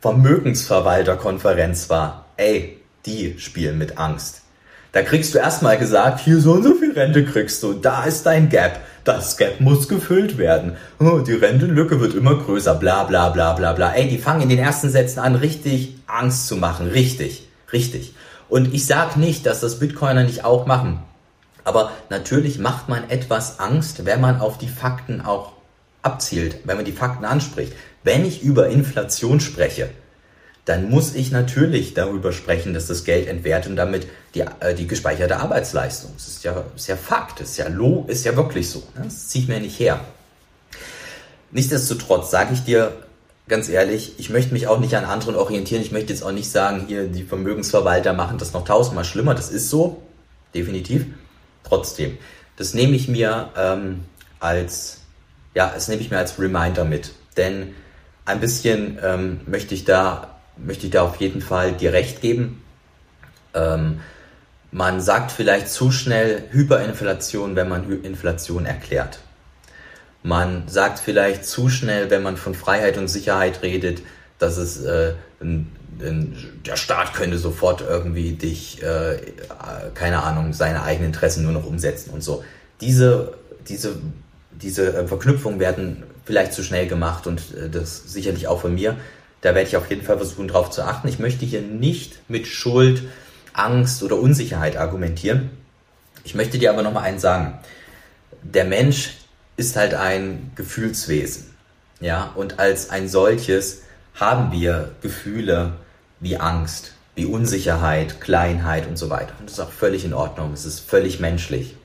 Vermögensverwalterkonferenz 0.00 1.88
war, 1.88 2.24
ey, 2.36 2.80
die 3.06 3.38
spielen 3.38 3.78
mit 3.78 3.98
Angst. 3.98 4.42
Da 4.90 5.02
kriegst 5.02 5.32
du 5.32 5.38
erstmal 5.38 5.78
gesagt, 5.78 6.18
hier 6.18 6.40
so 6.40 6.54
und 6.54 6.64
so 6.64 6.74
viel 6.74 6.90
Rente 6.90 7.24
kriegst 7.24 7.62
du, 7.62 7.72
da 7.72 8.02
ist 8.02 8.26
dein 8.26 8.48
Gap. 8.48 8.80
Das 9.04 9.36
Gap 9.36 9.60
muss 9.60 9.88
gefüllt 9.88 10.38
werden. 10.38 10.76
Oh, 11.00 11.18
die 11.18 11.32
Rentenlücke 11.32 12.00
wird 12.00 12.14
immer 12.14 12.36
größer, 12.36 12.76
bla 12.76 13.02
bla 13.02 13.30
bla 13.30 13.52
bla 13.54 13.72
bla. 13.72 13.92
Ey, 13.92 14.08
die 14.08 14.18
fangen 14.18 14.42
in 14.42 14.48
den 14.48 14.60
ersten 14.60 14.90
Sätzen 14.90 15.18
an, 15.18 15.34
richtig 15.34 15.96
Angst 16.06 16.46
zu 16.46 16.56
machen. 16.56 16.86
Richtig, 16.86 17.48
richtig. 17.72 18.14
Und 18.48 18.72
ich 18.72 18.86
sag 18.86 19.16
nicht, 19.16 19.44
dass 19.46 19.60
das 19.60 19.80
Bitcoiner 19.80 20.22
nicht 20.22 20.44
auch 20.44 20.66
machen. 20.66 21.02
Aber 21.64 21.90
natürlich 22.10 22.58
macht 22.58 22.88
man 22.88 23.10
etwas 23.10 23.58
Angst, 23.58 24.04
wenn 24.04 24.20
man 24.20 24.40
auf 24.40 24.58
die 24.58 24.68
Fakten 24.68 25.20
auch 25.20 25.52
abzielt, 26.02 26.58
wenn 26.64 26.76
man 26.76 26.84
die 26.84 26.92
Fakten 26.92 27.24
anspricht. 27.24 27.72
Wenn 28.04 28.24
ich 28.24 28.42
über 28.42 28.68
Inflation 28.68 29.40
spreche, 29.40 29.90
dann 30.64 30.90
muss 30.90 31.14
ich 31.14 31.32
natürlich 31.32 31.94
darüber 31.94 32.32
sprechen, 32.32 32.72
dass 32.72 32.86
das 32.86 33.04
Geld 33.04 33.26
entwertet 33.26 33.70
und 33.70 33.76
damit 33.76 34.06
die, 34.34 34.40
äh, 34.40 34.74
die 34.74 34.86
gespeicherte 34.86 35.38
Arbeitsleistung. 35.38 36.12
Das 36.16 36.28
ist 36.28 36.44
ja, 36.44 36.64
ist 36.76 36.86
ja 36.86 36.96
Fakt, 36.96 37.40
ist 37.40 37.56
ja, 37.56 37.68
lo, 37.68 38.04
ist 38.06 38.24
ja 38.24 38.36
wirklich 38.36 38.70
so. 38.70 38.80
Ne? 38.96 39.04
Das 39.04 39.28
ziehe 39.28 39.42
ich 39.42 39.48
mir 39.48 39.60
nicht 39.60 39.78
her. 39.80 40.00
Nichtsdestotrotz 41.50 42.30
sage 42.30 42.54
ich 42.54 42.64
dir 42.64 42.92
ganz 43.48 43.68
ehrlich, 43.68 44.14
ich 44.18 44.30
möchte 44.30 44.52
mich 44.52 44.68
auch 44.68 44.78
nicht 44.78 44.96
an 44.96 45.04
anderen 45.04 45.34
orientieren. 45.34 45.82
Ich 45.82 45.92
möchte 45.92 46.12
jetzt 46.12 46.22
auch 46.22 46.32
nicht 46.32 46.50
sagen, 46.50 46.84
hier 46.86 47.08
die 47.08 47.24
Vermögensverwalter 47.24 48.12
machen 48.12 48.38
das 48.38 48.52
noch 48.52 48.64
tausendmal 48.64 49.04
schlimmer. 49.04 49.34
Das 49.34 49.50
ist 49.50 49.68
so, 49.68 50.02
definitiv. 50.54 51.06
Trotzdem, 51.64 52.18
das 52.56 52.72
nehme 52.72 52.94
ich 52.94 53.08
mir 53.08 53.50
ähm, 53.56 54.04
als, 54.38 55.00
ja, 55.54 55.70
das 55.74 55.88
nehme 55.88 56.02
ich 56.02 56.10
mir 56.10 56.18
als 56.18 56.38
Reminder 56.38 56.84
mit. 56.84 57.12
Denn 57.36 57.74
ein 58.24 58.40
bisschen 58.40 58.98
ähm, 59.02 59.40
möchte 59.46 59.74
ich 59.74 59.84
da 59.84 60.31
möchte 60.56 60.86
ich 60.86 60.92
da 60.92 61.02
auf 61.02 61.16
jeden 61.16 61.40
Fall 61.40 61.72
dir 61.72 61.92
recht 61.92 62.20
geben. 62.20 62.62
Ähm, 63.54 64.00
man 64.70 65.00
sagt 65.00 65.32
vielleicht 65.32 65.68
zu 65.68 65.90
schnell 65.90 66.44
Hyperinflation, 66.50 67.56
wenn 67.56 67.68
man 67.68 67.90
Inflation 68.02 68.64
erklärt. 68.64 69.18
Man 70.22 70.68
sagt 70.68 70.98
vielleicht 70.98 71.44
zu 71.44 71.68
schnell, 71.68 72.10
wenn 72.10 72.22
man 72.22 72.36
von 72.36 72.54
Freiheit 72.54 72.96
und 72.96 73.08
Sicherheit 73.08 73.62
redet, 73.62 74.02
dass 74.38 74.56
es 74.56 74.82
äh, 74.82 75.14
ein, 75.40 75.70
ein, 76.00 76.36
der 76.64 76.76
Staat 76.76 77.12
könnte 77.12 77.38
sofort 77.38 77.82
irgendwie 77.82 78.32
dich, 78.32 78.82
äh, 78.82 79.18
keine 79.94 80.22
Ahnung, 80.22 80.52
seine 80.52 80.82
eigenen 80.82 81.08
Interessen 81.08 81.42
nur 81.42 81.52
noch 81.52 81.66
umsetzen 81.66 82.10
und 82.10 82.22
so. 82.22 82.44
Diese, 82.80 83.34
diese, 83.68 83.96
diese 84.50 84.96
äh, 84.96 85.06
Verknüpfungen 85.06 85.60
werden 85.60 86.04
vielleicht 86.24 86.52
zu 86.52 86.62
schnell 86.62 86.86
gemacht 86.86 87.26
und 87.26 87.40
äh, 87.54 87.68
das 87.68 88.12
sicherlich 88.12 88.46
auch 88.46 88.60
von 88.60 88.74
mir. 88.74 88.96
Da 89.42 89.54
werde 89.54 89.68
ich 89.68 89.76
auf 89.76 89.90
jeden 89.90 90.02
Fall 90.02 90.16
versuchen, 90.16 90.48
darauf 90.48 90.70
zu 90.70 90.82
achten. 90.82 91.08
Ich 91.08 91.18
möchte 91.18 91.44
hier 91.44 91.60
nicht 91.60 92.18
mit 92.28 92.46
Schuld, 92.46 93.02
Angst 93.52 94.02
oder 94.02 94.16
Unsicherheit 94.16 94.76
argumentieren. 94.76 95.50
Ich 96.24 96.34
möchte 96.34 96.58
dir 96.58 96.70
aber 96.70 96.82
nochmal 96.82 97.04
eins 97.04 97.22
sagen. 97.22 97.58
Der 98.42 98.64
Mensch 98.64 99.14
ist 99.56 99.76
halt 99.76 99.94
ein 99.94 100.52
Gefühlswesen. 100.54 101.52
Ja, 102.00 102.32
und 102.34 102.58
als 102.58 102.90
ein 102.90 103.08
solches 103.08 103.82
haben 104.14 104.52
wir 104.52 104.92
Gefühle 105.02 105.74
wie 106.20 106.36
Angst, 106.36 106.92
wie 107.14 107.26
Unsicherheit, 107.26 108.20
Kleinheit 108.20 108.86
und 108.86 108.96
so 108.96 109.10
weiter. 109.10 109.34
Und 109.38 109.48
das 109.48 109.58
ist 109.58 109.64
auch 109.64 109.72
völlig 109.72 110.04
in 110.04 110.14
Ordnung. 110.14 110.52
Es 110.52 110.64
ist 110.64 110.80
völlig 110.80 111.20
menschlich. 111.20 111.76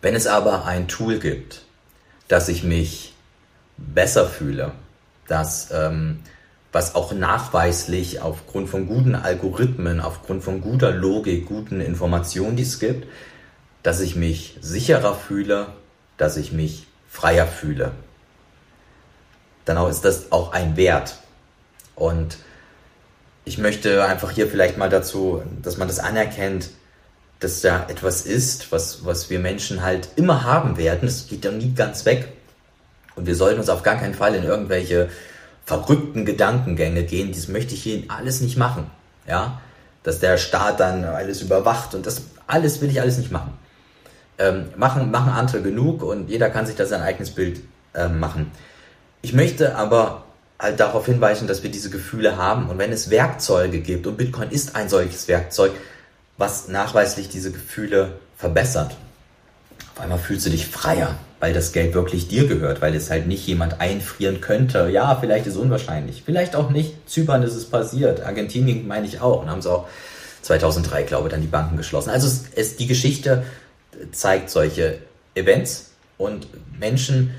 Wenn 0.00 0.14
es 0.14 0.26
aber 0.26 0.64
ein 0.64 0.88
Tool 0.88 1.18
gibt, 1.18 1.62
dass 2.28 2.48
ich 2.48 2.62
mich 2.62 3.14
besser 3.76 4.26
fühle, 4.26 4.72
dass 5.28 5.70
ähm, 5.72 6.20
was 6.72 6.94
auch 6.94 7.12
nachweislich 7.12 8.20
aufgrund 8.20 8.68
von 8.68 8.86
guten 8.86 9.14
Algorithmen, 9.14 10.00
aufgrund 10.00 10.44
von 10.44 10.60
guter 10.60 10.90
Logik, 10.90 11.46
guten 11.46 11.80
Informationen, 11.80 12.56
die 12.56 12.62
es 12.62 12.78
gibt, 12.78 13.06
dass 13.82 14.00
ich 14.00 14.16
mich 14.16 14.58
sicherer 14.60 15.14
fühle, 15.14 15.68
dass 16.16 16.36
ich 16.36 16.52
mich 16.52 16.86
freier 17.08 17.46
fühle. 17.46 17.92
Dann 19.64 19.90
ist 19.90 20.04
das 20.04 20.32
auch 20.32 20.52
ein 20.52 20.76
Wert. 20.76 21.18
Und 21.94 22.38
ich 23.44 23.58
möchte 23.58 24.04
einfach 24.04 24.30
hier 24.30 24.46
vielleicht 24.46 24.76
mal 24.76 24.90
dazu, 24.90 25.42
dass 25.62 25.78
man 25.78 25.88
das 25.88 25.98
anerkennt, 25.98 26.70
dass 27.40 27.60
da 27.60 27.86
etwas 27.88 28.22
ist, 28.22 28.72
was, 28.72 29.04
was 29.04 29.30
wir 29.30 29.38
Menschen 29.38 29.82
halt 29.82 30.10
immer 30.16 30.44
haben 30.44 30.76
werden. 30.76 31.08
Es 31.08 31.28
geht 31.28 31.44
ja 31.44 31.50
nie 31.50 31.72
ganz 31.74 32.04
weg. 32.04 32.28
Und 33.18 33.26
wir 33.26 33.34
sollten 33.34 33.58
uns 33.58 33.68
auf 33.68 33.82
gar 33.82 33.96
keinen 33.96 34.14
Fall 34.14 34.36
in 34.36 34.44
irgendwelche 34.44 35.08
verrückten 35.64 36.24
Gedankengänge 36.24 37.02
gehen. 37.02 37.32
Das 37.32 37.48
möchte 37.48 37.74
ich 37.74 37.82
hier 37.82 38.04
alles 38.06 38.40
nicht 38.40 38.56
machen. 38.56 38.90
Ja, 39.26 39.60
dass 40.04 40.20
der 40.20 40.38
Staat 40.38 40.78
dann 40.78 41.04
alles 41.04 41.42
überwacht 41.42 41.94
und 41.94 42.06
das 42.06 42.22
alles 42.46 42.80
will 42.80 42.88
ich 42.88 43.00
alles 43.00 43.18
nicht 43.18 43.32
machen. 43.32 43.52
Ähm, 44.38 44.68
machen, 44.76 45.10
machen 45.10 45.32
andere 45.32 45.60
genug 45.60 46.02
und 46.04 46.30
jeder 46.30 46.48
kann 46.48 46.64
sich 46.64 46.76
da 46.76 46.86
sein 46.86 47.02
eigenes 47.02 47.30
Bild 47.30 47.60
ähm, 47.94 48.20
machen. 48.20 48.52
Ich 49.20 49.32
möchte 49.32 49.74
aber 49.74 50.24
halt 50.60 50.78
darauf 50.78 51.06
hinweisen, 51.06 51.48
dass 51.48 51.64
wir 51.64 51.70
diese 51.70 51.90
Gefühle 51.90 52.36
haben 52.36 52.70
und 52.70 52.78
wenn 52.78 52.92
es 52.92 53.10
Werkzeuge 53.10 53.80
gibt 53.80 54.06
und 54.06 54.16
Bitcoin 54.16 54.50
ist 54.50 54.76
ein 54.76 54.88
solches 54.88 55.26
Werkzeug, 55.26 55.72
was 56.36 56.68
nachweislich 56.68 57.28
diese 57.28 57.50
Gefühle 57.50 58.12
verbessert. 58.36 58.96
Auf 59.96 60.00
einmal 60.00 60.18
fühlst 60.18 60.46
du 60.46 60.50
dich 60.50 60.68
freier, 60.68 61.16
weil 61.40 61.52
das 61.52 61.72
Geld 61.72 61.94
wirklich 61.94 62.28
dir 62.28 62.46
gehört, 62.46 62.82
weil 62.82 62.94
es 62.94 63.10
halt 63.10 63.26
nicht 63.26 63.46
jemand 63.46 63.80
einfrieren 63.80 64.40
könnte. 64.40 64.88
Ja, 64.90 65.16
vielleicht 65.20 65.46
ist 65.46 65.54
es 65.54 65.58
unwahrscheinlich, 65.58 66.22
vielleicht 66.24 66.56
auch 66.56 66.70
nicht. 66.70 67.08
Zypern 67.08 67.42
ist 67.42 67.54
es 67.54 67.66
passiert, 67.66 68.24
Argentinien 68.24 68.86
meine 68.86 69.06
ich 69.06 69.20
auch 69.20 69.42
und 69.42 69.50
haben 69.50 69.62
sie 69.62 69.70
auch 69.70 69.86
2003, 70.42 71.04
glaube 71.04 71.28
ich, 71.28 71.32
dann 71.32 71.42
die 71.42 71.48
Banken 71.48 71.76
geschlossen. 71.76 72.10
Also 72.10 72.26
es, 72.26 72.44
es, 72.54 72.76
die 72.76 72.86
Geschichte 72.86 73.44
zeigt 74.12 74.50
solche 74.50 74.98
Events 75.34 75.90
und 76.16 76.48
Menschen 76.78 77.34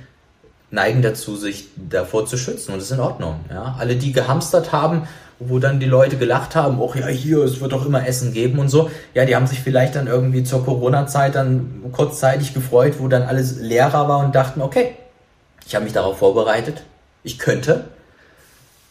neigen 0.71 1.01
dazu, 1.01 1.35
sich 1.35 1.67
davor 1.75 2.25
zu 2.25 2.37
schützen 2.37 2.71
und 2.71 2.77
das 2.77 2.85
ist 2.85 2.91
in 2.91 2.99
Ordnung. 2.99 3.39
Ja? 3.49 3.75
Alle, 3.79 3.95
die 3.95 4.11
gehamstert 4.11 4.71
haben, 4.71 5.07
wo 5.39 5.59
dann 5.59 5.79
die 5.79 5.85
Leute 5.85 6.17
gelacht 6.17 6.55
haben, 6.55 6.79
ach 6.81 6.95
ja, 6.95 7.07
hier, 7.07 7.39
es 7.43 7.61
wird 7.61 7.71
doch 7.71 7.85
immer 7.85 8.05
Essen 8.05 8.33
geben 8.33 8.59
und 8.59 8.69
so. 8.69 8.91
Ja, 9.13 9.25
die 9.25 9.35
haben 9.35 9.47
sich 9.47 9.61
vielleicht 9.61 9.95
dann 9.95 10.07
irgendwie 10.07 10.43
zur 10.43 10.65
Corona-Zeit 10.65 11.35
dann 11.35 11.81
kurzzeitig 11.93 12.53
gefreut, 12.53 12.95
wo 12.99 13.07
dann 13.07 13.23
alles 13.23 13.57
leerer 13.57 14.09
war 14.09 14.19
und 14.19 14.35
dachten, 14.35 14.61
okay, 14.61 14.95
ich 15.65 15.75
habe 15.75 15.85
mich 15.85 15.93
darauf 15.93 16.17
vorbereitet, 16.17 16.83
ich 17.23 17.39
könnte 17.39 17.85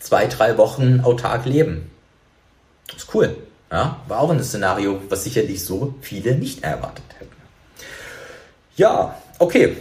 zwei, 0.00 0.26
drei 0.26 0.56
Wochen 0.56 1.00
autark 1.02 1.44
leben. 1.44 1.90
Das 2.87 3.02
ist 3.04 3.14
cool. 3.14 3.37
Ja, 3.70 4.00
war 4.08 4.20
auch 4.20 4.30
ein 4.30 4.42
Szenario, 4.42 5.02
was 5.11 5.24
sicherlich 5.24 5.62
so 5.62 5.94
viele 6.00 6.34
nicht 6.34 6.64
erwartet 6.64 7.04
hätten. 7.18 7.37
Ja, 8.76 9.16
okay. 9.38 9.76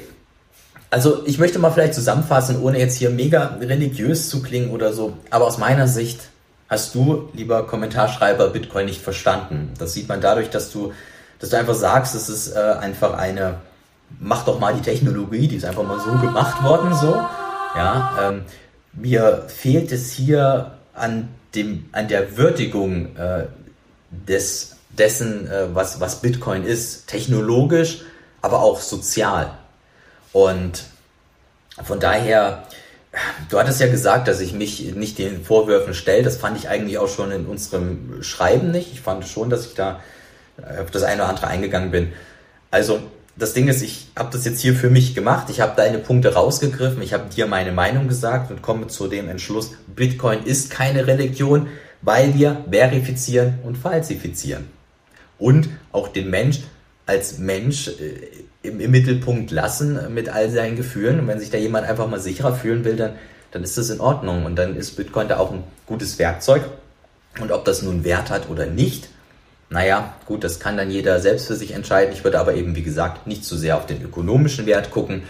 Also 0.90 1.26
ich 1.26 1.38
möchte 1.38 1.60
mal 1.60 1.72
vielleicht 1.72 1.94
zusammenfassen, 1.94 2.62
ohne 2.62 2.80
jetzt 2.80 2.98
hier 2.98 3.10
mega 3.10 3.58
religiös 3.62 4.30
zu 4.30 4.42
klingen 4.42 4.72
oder 4.72 4.92
so, 4.92 5.14
aber 5.30 5.46
aus 5.46 5.58
meiner 5.58 5.88
Sicht 5.88 6.30
hast 6.70 6.96
du, 6.96 7.30
lieber 7.34 7.66
Kommentarschreiber, 7.66 8.50
Bitcoin 8.50 8.86
nicht 8.86 9.02
verstanden. 9.02 9.74
Das 9.78 9.94
sieht 9.94 10.10
man 10.10 10.22
dadurch, 10.22 10.50
dass 10.50 10.72
du, 10.72 10.94
dass 11.40 11.50
du 11.50 11.58
einfach 11.58 11.76
sagst, 11.76 12.16
es 12.16 12.30
ist 12.30 12.56
äh, 12.56 12.60
einfach 12.60 13.14
eine, 13.14 13.56
mach 14.20 14.46
doch 14.46 14.60
mal 14.60 14.74
die 14.74 14.82
Technologie, 14.82 15.48
die 15.48 15.56
ist 15.56 15.66
einfach 15.66 15.84
mal 15.84 16.00
so 16.00 16.12
gemacht 16.12 16.64
worden, 16.64 16.94
so. 16.94 17.16
Ja, 17.76 18.30
ähm, 18.30 18.42
mir 18.94 19.46
fehlt 19.48 19.92
es 19.92 20.12
hier 20.12 20.72
an 20.94 21.30
dem, 21.56 21.90
an 21.92 22.08
der 22.08 22.38
Würdigung 22.38 23.16
äh, 23.16 23.46
des, 24.10 24.78
dessen, 24.90 25.48
äh, 25.48 25.74
was, 25.74 26.00
was 26.00 26.22
Bitcoin 26.22 26.64
ist, 26.64 27.08
technologisch, 27.08 28.02
aber 28.42 28.62
auch 28.62 28.80
sozial. 28.80 29.58
Und 30.34 30.84
von 31.84 32.00
daher 32.00 32.64
Du 33.50 33.60
hattest 33.60 33.80
ja 33.80 33.88
gesagt, 33.88 34.28
dass 34.28 34.40
ich 34.40 34.54
mich 34.54 34.96
nicht 34.96 35.18
den 35.18 35.44
Vorwürfen 35.44 35.94
stelle. 35.94 36.24
Das 36.24 36.38
fand 36.38 36.58
ich 36.58 36.70
eigentlich 36.70 36.98
auch 36.98 37.08
schon 37.08 37.32
in 37.32 37.46
unserem 37.46 38.22
Schreiben 38.22 38.72
nicht. 38.72 38.92
Ich 38.94 39.02
fand 39.02 39.28
schon, 39.28 39.50
dass 39.50 39.66
ich 39.66 39.74
da 39.74 40.00
auf 40.82 40.92
das 40.92 41.04
eine 41.04 41.22
oder 41.22 41.30
andere 41.30 41.48
eingegangen 41.48 41.92
bin. 41.92 42.14
Also 42.72 43.00
das 43.36 43.54
Ding 43.54 43.68
ist, 43.68 43.82
ich 43.82 44.08
habe 44.18 44.30
das 44.32 44.46
jetzt 44.46 44.62
hier 44.62 44.74
für 44.74 44.90
mich 44.90 45.14
gemacht. 45.14 45.50
Ich 45.50 45.62
habe 45.62 45.74
deine 45.76 46.00
Punkte 46.00 46.34
rausgegriffen. 46.34 47.02
Ich 47.02 47.14
habe 47.14 47.30
dir 47.30 47.46
meine 47.46 47.72
Meinung 47.72 48.08
gesagt 48.08 48.50
und 48.50 48.62
komme 48.62 48.88
zu 48.88 49.08
dem 49.08 49.30
Entschluss, 49.30 49.72
Bitcoin 49.88 50.44
ist 50.44 50.72
keine 50.72 51.06
Religion, 51.06 51.68
weil 52.02 52.34
wir 52.34 52.66
verifizieren 52.70 53.60
und 53.64 53.78
falsifizieren. 53.78 54.68
Und 55.38 55.70
auch 55.92 56.08
den 56.08 56.30
Mensch 56.30 56.62
als 57.08 57.40
Mensch 57.40 57.88
äh, 57.88 58.20
im, 58.62 58.80
im, 58.80 58.92
Mittelpunkt 58.92 59.50
lassen 59.50 60.14
mit 60.14 60.30
all 60.30 60.52
seinen 60.52 60.76
Gefühlen. 60.76 61.20
Und 61.20 61.28
wenn 61.28 61.40
sich 61.40 61.50
da 61.50 61.58
jemand 61.58 61.88
einfach 61.88 62.08
mal 62.08 62.20
sicherer 62.20 62.54
fühlen 62.54 62.86
will, 62.86 62.96
dann, 62.96 63.14
dann 63.52 63.64
ist 63.64 63.78
das 63.78 63.90
in 63.90 64.00
Ordnung. 64.00 64.46
Und 64.46 64.56
dann 64.58 64.76
ist 64.76 64.96
Bitcoin 64.96 65.28
da 65.28 65.38
auch 65.38 65.52
ein 65.52 65.64
gutes 65.88 66.20
Werkzeug. 66.20 66.64
Und 67.40 67.52
ob 67.52 67.66
das 67.66 67.82
nun 67.82 68.04
Wert 68.04 68.30
hat 68.30 68.50
oder 68.50 68.68
nicht, 68.68 69.10
naja, 69.70 70.14
gut, 70.26 70.44
das 70.44 70.60
kann 70.60 70.78
dann 70.78 70.92
jeder 70.92 71.20
selbst 71.20 71.48
für 71.48 71.56
sich 71.56 71.72
entscheiden. 71.72 72.14
Ich 72.14 72.24
würde 72.24 72.40
aber 72.40 72.54
eben, 72.56 72.76
wie 72.76 72.84
gesagt, 72.84 73.28
nicht 73.28 73.44
zu 73.44 73.58
sehr 73.58 73.78
auf 73.78 73.86
den 73.86 74.02
ökonomischen 74.02 74.66
Wert 74.66 74.92
gucken. 74.92 75.24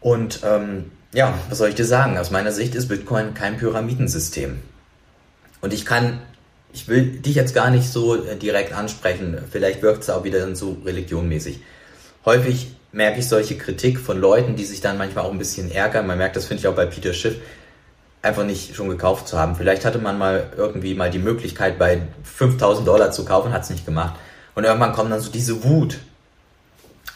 Und 0.00 0.40
ähm, 0.44 0.92
ja, 1.12 1.34
was 1.48 1.58
soll 1.58 1.68
ich 1.68 1.74
dir 1.74 1.84
sagen? 1.84 2.18
Aus 2.18 2.30
meiner 2.30 2.52
Sicht 2.52 2.74
ist 2.74 2.88
Bitcoin 2.88 3.34
kein 3.34 3.56
Pyramidensystem. 3.56 4.60
Und 5.60 5.72
ich 5.72 5.84
kann, 5.84 6.20
ich 6.74 6.88
will 6.88 7.06
dich 7.06 7.36
jetzt 7.36 7.54
gar 7.54 7.70
nicht 7.70 7.88
so 7.88 8.16
äh, 8.16 8.36
direkt 8.36 8.72
ansprechen. 8.72 9.38
Vielleicht 9.50 9.80
wirkt 9.80 10.02
es 10.02 10.10
auch 10.10 10.24
wieder 10.24 10.54
so 10.56 10.76
religionmäßig. 10.84 11.60
Häufig 12.24 12.74
merke 12.90 13.20
ich 13.20 13.28
solche 13.28 13.56
Kritik 13.56 14.00
von 14.00 14.20
Leuten, 14.20 14.56
die 14.56 14.64
sich 14.64 14.80
dann 14.80 14.98
manchmal 14.98 15.24
auch 15.24 15.30
ein 15.30 15.38
bisschen 15.38 15.70
ärgern. 15.70 16.06
Man 16.06 16.18
merkt 16.18 16.34
das, 16.34 16.46
finde 16.46 16.60
ich 16.60 16.68
auch 16.68 16.74
bei 16.74 16.86
Peter 16.86 17.12
Schiff 17.12 17.36
einfach 18.22 18.44
nicht 18.44 18.74
schon 18.74 18.88
gekauft 18.88 19.28
zu 19.28 19.38
haben. 19.38 19.54
Vielleicht 19.54 19.84
hatte 19.84 19.98
man 19.98 20.18
mal 20.18 20.50
irgendwie 20.56 20.94
mal 20.94 21.10
die 21.10 21.18
Möglichkeit, 21.20 21.78
bei 21.78 22.02
5000 22.24 22.88
Dollar 22.88 23.12
zu 23.12 23.24
kaufen, 23.24 23.52
hat 23.52 23.62
es 23.62 23.70
nicht 23.70 23.86
gemacht. 23.86 24.14
Und 24.56 24.64
irgendwann 24.64 24.92
kommt 24.92 25.12
dann 25.12 25.20
so 25.20 25.30
diese 25.30 25.62
Wut. 25.62 25.98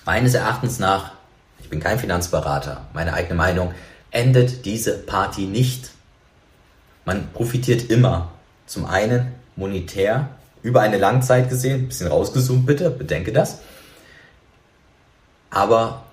Meines 0.05 0.35
Erachtens 0.35 0.79
nach, 0.79 1.13
ich 1.61 1.69
bin 1.69 1.81
kein 1.81 1.99
Finanzberater, 1.99 2.87
meine 2.93 3.13
eigene 3.13 3.35
Meinung, 3.35 3.75
endet 4.11 4.65
diese 4.67 4.99
Party 4.99 5.47
nicht. 5.47 5.91
Man 7.05 7.29
profitiert 7.33 7.91
immer. 7.91 8.31
Zum 8.67 8.85
einen 8.85 9.38
monetär, 9.59 10.31
über 10.63 10.81
eine 10.81 10.99
Langzeit 10.99 11.49
gesehen, 11.51 11.89
bisschen 11.89 12.09
rausgezoomt 12.09 12.65
bitte, 12.67 12.91
bedenke 12.91 13.33
das. 13.33 13.59
Aber 15.51 16.05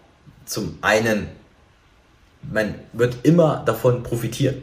zum 0.46 0.78
einen, 0.82 1.28
man 2.42 2.76
wird 2.94 3.18
immer 3.24 3.64
davon 3.66 4.04
profitieren. 4.04 4.62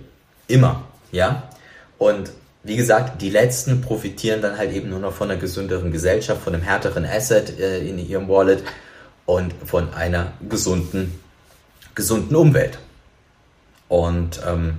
Immer, 0.48 0.84
ja. 1.10 1.48
Und 1.98 2.32
wie 2.64 2.76
gesagt, 2.76 3.22
die 3.22 3.30
Letzten 3.30 3.80
profitieren 3.80 4.40
dann 4.40 4.56
halt 4.56 4.72
eben 4.72 4.90
nur 4.90 5.00
noch 5.00 5.12
von 5.12 5.30
einer 5.30 5.40
gesünderen 5.40 5.90
Gesellschaft, 5.92 6.42
von 6.42 6.54
einem 6.54 6.62
härteren 6.62 7.04
Asset 7.04 7.58
äh, 7.58 7.80
in 7.80 7.98
ihrem 7.98 8.28
Wallet 8.28 8.62
und 9.26 9.52
von 9.64 9.92
einer 9.94 10.32
gesunden, 10.48 11.20
gesunden 11.94 12.36
Umwelt. 12.36 12.78
Und 13.88 14.40
ähm, 14.46 14.78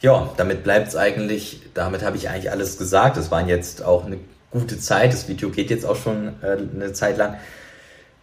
ja, 0.00 0.30
damit 0.36 0.64
bleibt 0.64 0.88
es 0.88 0.96
eigentlich, 0.96 1.60
damit 1.74 2.02
habe 2.02 2.16
ich 2.16 2.28
eigentlich 2.28 2.50
alles 2.50 2.78
gesagt. 2.78 3.16
Es 3.16 3.30
waren 3.30 3.48
jetzt 3.48 3.84
auch 3.84 4.06
eine 4.06 4.18
gute 4.50 4.78
Zeit. 4.78 5.12
Das 5.12 5.28
Video 5.28 5.50
geht 5.50 5.70
jetzt 5.70 5.84
auch 5.84 5.96
schon 5.96 6.34
äh, 6.42 6.56
eine 6.74 6.92
Zeit 6.92 7.18
lang. 7.18 7.36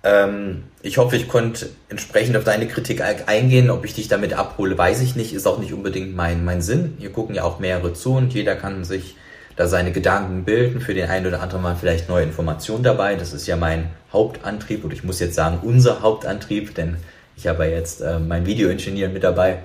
Ähm, 0.03 0.63
ich 0.81 0.97
hoffe, 0.97 1.15
ich 1.15 1.27
konnte 1.27 1.69
entsprechend 1.89 2.35
auf 2.35 2.43
deine 2.43 2.67
Kritik 2.67 3.03
eingehen. 3.27 3.69
Ob 3.69 3.85
ich 3.85 3.93
dich 3.93 4.07
damit 4.07 4.33
abhole, 4.33 4.77
weiß 4.77 5.01
ich 5.01 5.15
nicht. 5.15 5.33
Ist 5.33 5.47
auch 5.47 5.59
nicht 5.59 5.73
unbedingt 5.73 6.15
mein, 6.15 6.43
mein 6.43 6.61
Sinn. 6.61 6.95
Hier 6.99 7.11
gucken 7.11 7.35
ja 7.35 7.43
auch 7.43 7.59
mehrere 7.59 7.93
zu 7.93 8.13
und 8.13 8.33
jeder 8.33 8.55
kann 8.55 8.83
sich 8.83 9.15
da 9.55 9.67
seine 9.67 9.91
Gedanken 9.91 10.45
bilden. 10.45 10.81
Für 10.81 10.95
den 10.95 11.09
einen 11.09 11.27
oder 11.27 11.41
anderen 11.41 11.61
mal 11.61 11.75
vielleicht 11.75 12.09
neue 12.09 12.23
Informationen 12.23 12.83
dabei. 12.83 13.15
Das 13.15 13.33
ist 13.33 13.45
ja 13.45 13.55
mein 13.55 13.89
Hauptantrieb 14.11 14.83
oder 14.83 14.93
ich 14.93 15.03
muss 15.03 15.19
jetzt 15.19 15.35
sagen 15.35 15.59
unser 15.61 16.01
Hauptantrieb, 16.01 16.73
denn 16.73 16.97
ich 17.35 17.45
habe 17.45 17.65
ja 17.65 17.75
jetzt 17.75 18.01
äh, 18.01 18.17
meinen 18.17 18.47
Videoingenieur 18.47 19.09
mit 19.09 19.23
dabei. 19.23 19.59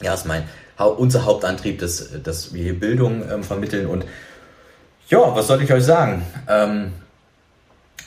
Ja, 0.00 0.14
ist 0.14 0.26
mein 0.26 0.44
unser 0.84 1.24
Hauptantrieb, 1.24 1.78
dass, 1.78 2.08
dass 2.22 2.52
wir 2.52 2.62
hier 2.62 2.78
Bildung 2.78 3.22
ähm, 3.30 3.44
vermitteln 3.44 3.86
und 3.86 4.04
ja, 5.08 5.36
was 5.36 5.46
soll 5.46 5.62
ich 5.62 5.72
euch 5.72 5.84
sagen? 5.84 6.22
Ähm, 6.48 6.92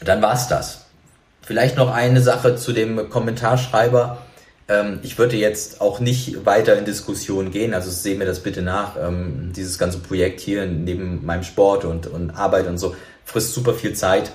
dann 0.03 0.21
war's 0.21 0.47
das. 0.47 0.85
Vielleicht 1.41 1.77
noch 1.77 1.93
eine 1.93 2.21
Sache 2.21 2.55
zu 2.55 2.73
dem 2.73 3.09
Kommentarschreiber. 3.09 4.17
Ähm, 4.67 4.99
ich 5.03 5.17
würde 5.19 5.35
jetzt 5.35 5.81
auch 5.81 5.99
nicht 5.99 6.45
weiter 6.45 6.75
in 6.75 6.85
Diskussion 6.85 7.51
gehen, 7.51 7.75
also 7.75 7.91
sehe 7.91 8.15
mir 8.15 8.25
das 8.25 8.39
bitte 8.39 8.63
nach. 8.63 8.95
Ähm, 8.99 9.51
dieses 9.55 9.77
ganze 9.77 9.99
Projekt 9.99 10.39
hier 10.39 10.65
neben 10.65 11.23
meinem 11.23 11.43
Sport 11.43 11.85
und, 11.85 12.07
und 12.07 12.31
Arbeit 12.31 12.67
und 12.67 12.79
so 12.79 12.95
frisst 13.23 13.53
super 13.53 13.73
viel 13.73 13.93
Zeit. 13.93 14.31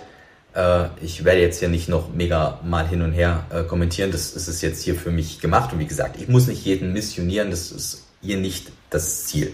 Äh, 0.55 0.85
ich 1.00 1.24
werde 1.24 1.40
jetzt 1.40 1.59
hier 1.59 1.68
nicht 1.68 1.88
noch 1.88 2.12
mega 2.12 2.61
mal 2.62 2.87
hin 2.87 3.03
und 3.03 3.12
her 3.12 3.44
äh, 3.50 3.64
kommentieren. 3.64 4.12
Das, 4.12 4.33
ist 4.33 4.62
jetzt 4.62 4.83
hier 4.83 4.94
für 4.94 5.11
mich 5.11 5.40
gemacht. 5.40 5.72
Und 5.72 5.81
wie 5.81 5.87
gesagt, 5.87 6.20
ich 6.20 6.29
muss 6.29 6.46
nicht 6.46 6.64
jeden 6.64 6.92
missionieren. 6.92 7.50
Das 7.50 7.72
ist 7.72 8.05
hier 8.20 8.37
nicht 8.37 8.72
das 8.90 9.26
Ziel. 9.26 9.52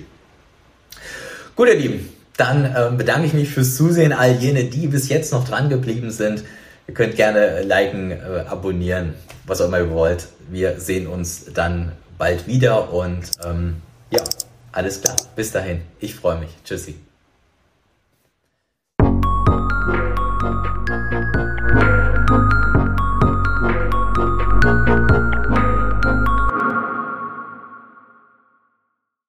Gut, 1.54 1.68
ihr 1.68 1.76
Lieben, 1.76 2.08
dann 2.36 2.64
äh, 2.64 2.90
bedanke 2.96 3.26
ich 3.26 3.32
mich 3.32 3.48
fürs 3.48 3.76
Zusehen. 3.76 4.12
All 4.12 4.32
jene, 4.32 4.64
die 4.64 4.86
bis 4.88 5.08
jetzt 5.08 5.32
noch 5.32 5.46
dran 5.48 5.68
geblieben 5.68 6.10
sind. 6.10 6.44
Ihr 6.86 6.94
könnt 6.94 7.16
gerne 7.16 7.62
liken, 7.62 8.10
äh, 8.10 8.44
abonnieren, 8.46 9.14
was 9.46 9.60
auch 9.60 9.66
immer 9.66 9.78
ihr 9.78 9.90
wollt. 9.90 10.28
Wir 10.48 10.78
sehen 10.78 11.06
uns 11.06 11.46
dann 11.52 11.92
bald 12.18 12.46
wieder 12.46 12.92
und 12.92 13.30
ähm, 13.44 13.76
ja, 14.10 14.22
alles 14.72 15.00
klar. 15.00 15.16
Bis 15.34 15.52
dahin. 15.52 15.82
Ich 15.98 16.14
freue 16.14 16.38
mich. 16.38 16.50
Tschüssi. 16.64 17.05